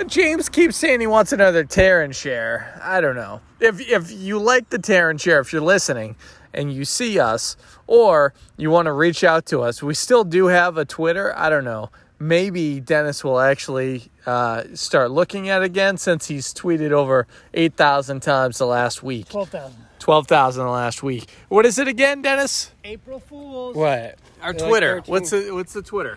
James 0.07 0.51
keeps 0.51 0.77
saying 0.77 1.01
he 1.01 1.07
wants 1.07 1.33
another 1.33 1.65
tear 1.65 2.03
and 2.03 2.15
share. 2.15 2.79
I 2.83 3.01
don't 3.01 3.17
know 3.17 3.41
if 3.61 3.81
if 3.81 4.11
you 4.13 4.39
like 4.39 4.69
the 4.69 4.79
tear 4.79 5.09
and 5.09 5.19
share. 5.19 5.41
If 5.41 5.53
you're 5.55 5.63
listening 5.63 6.17
and 6.53 6.71
you 6.73 6.85
see 6.85 7.19
us, 7.19 7.57
or 7.87 8.35
you 8.59 8.71
want 8.71 8.87
to 8.87 8.93
reach 8.93 9.25
out 9.25 9.47
to 9.47 9.63
us, 9.63 9.83
we 9.83 9.95
still 9.95 10.25
do 10.25 10.47
have 10.49 10.77
a 10.77 10.85
Twitter. 10.85 11.33
I 11.37 11.49
don't 11.49 11.65
know. 11.65 11.91
Maybe 12.19 12.81
Dennis 12.81 13.23
will 13.25 13.41
actually 13.41 14.11
uh, 14.27 14.65
start 14.75 15.11
looking 15.11 15.49
at 15.49 15.63
it 15.63 15.67
again 15.67 15.97
since 15.99 16.27
he's 16.29 16.53
tweeted 16.53 16.91
over 16.93 17.27
eight 17.55 17.75
thousand 17.75 18.21
times 18.21 18.59
the 18.59 18.67
last 18.67 19.03
week. 19.03 19.29
Twelve 19.31 19.49
thousand. 19.49 19.86
Twelve 20.07 20.29
thousand 20.29 20.65
the 20.65 20.71
last 20.71 21.03
week. 21.03 21.29
What 21.49 21.67
is 21.67 21.81
it 21.81 21.89
again, 21.89 22.23
Dennis? 22.23 22.71
April 22.85 23.19
Fools. 23.19 23.75
what? 23.75 24.17
Our 24.41 24.53
Like 24.53 24.59
Twitter. 24.63 24.95
13. 25.01 25.11
what's 25.13 25.31
the 25.31 25.51
What's 25.51 25.73
the 25.73 25.83
Twitter? 25.83 26.17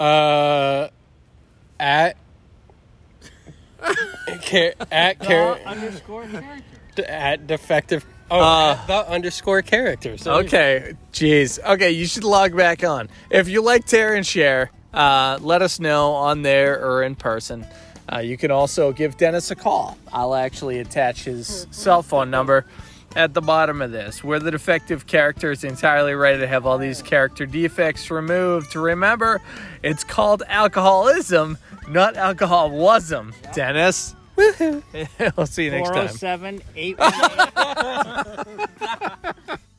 Uh, 0.00 0.88
at 1.78 2.16
Car- 3.78 4.74
at 4.90 5.20
char- 5.22 5.58
underscore 5.64 6.24
character. 6.26 7.04
at 7.06 7.46
defective. 7.46 8.04
Oh, 8.32 8.40
Uh, 8.40 8.86
the 8.86 9.08
underscore 9.08 9.62
characters. 9.62 10.26
Okay, 10.26 10.94
jeez. 11.12 11.64
Okay, 11.64 11.92
you 11.92 12.06
should 12.06 12.24
log 12.24 12.56
back 12.56 12.82
on. 12.82 13.08
If 13.30 13.48
you 13.48 13.62
like 13.62 13.84
tear 13.86 14.16
and 14.16 14.26
share, 14.26 14.72
uh, 14.92 15.38
let 15.40 15.62
us 15.62 15.78
know 15.78 16.14
on 16.14 16.42
there 16.42 16.84
or 16.84 17.04
in 17.04 17.14
person. 17.14 17.64
Uh, 18.12 18.18
you 18.18 18.36
can 18.36 18.50
also 18.50 18.90
give 18.90 19.16
Dennis 19.16 19.52
a 19.52 19.54
call. 19.54 19.96
I'll 20.12 20.34
actually 20.34 20.80
attach 20.80 21.22
his 21.22 21.68
cell 21.70 22.02
phone 22.02 22.28
number 22.28 22.66
at 23.16 23.34
the 23.34 23.40
bottom 23.40 23.82
of 23.82 23.92
this. 23.92 24.22
We're 24.22 24.38
the 24.38 24.50
defective 24.50 25.06
character 25.06 25.50
is 25.50 25.64
entirely 25.64 26.14
ready 26.14 26.38
to 26.38 26.46
have 26.46 26.66
all 26.66 26.78
these 26.78 27.02
character 27.02 27.46
defects 27.46 28.10
removed. 28.10 28.76
Remember, 28.76 29.40
it's 29.82 30.04
called 30.04 30.42
alcoholism, 30.46 31.58
not 31.88 32.16
alcoholism. 32.16 33.34
Dennis. 33.54 34.14
Woohoo. 34.36 34.82
we'll 35.36 35.46
see 35.46 35.64
you 35.64 35.70
next 35.70 35.90
time. 35.90 36.08
407 36.08 36.62
818. 36.76 39.56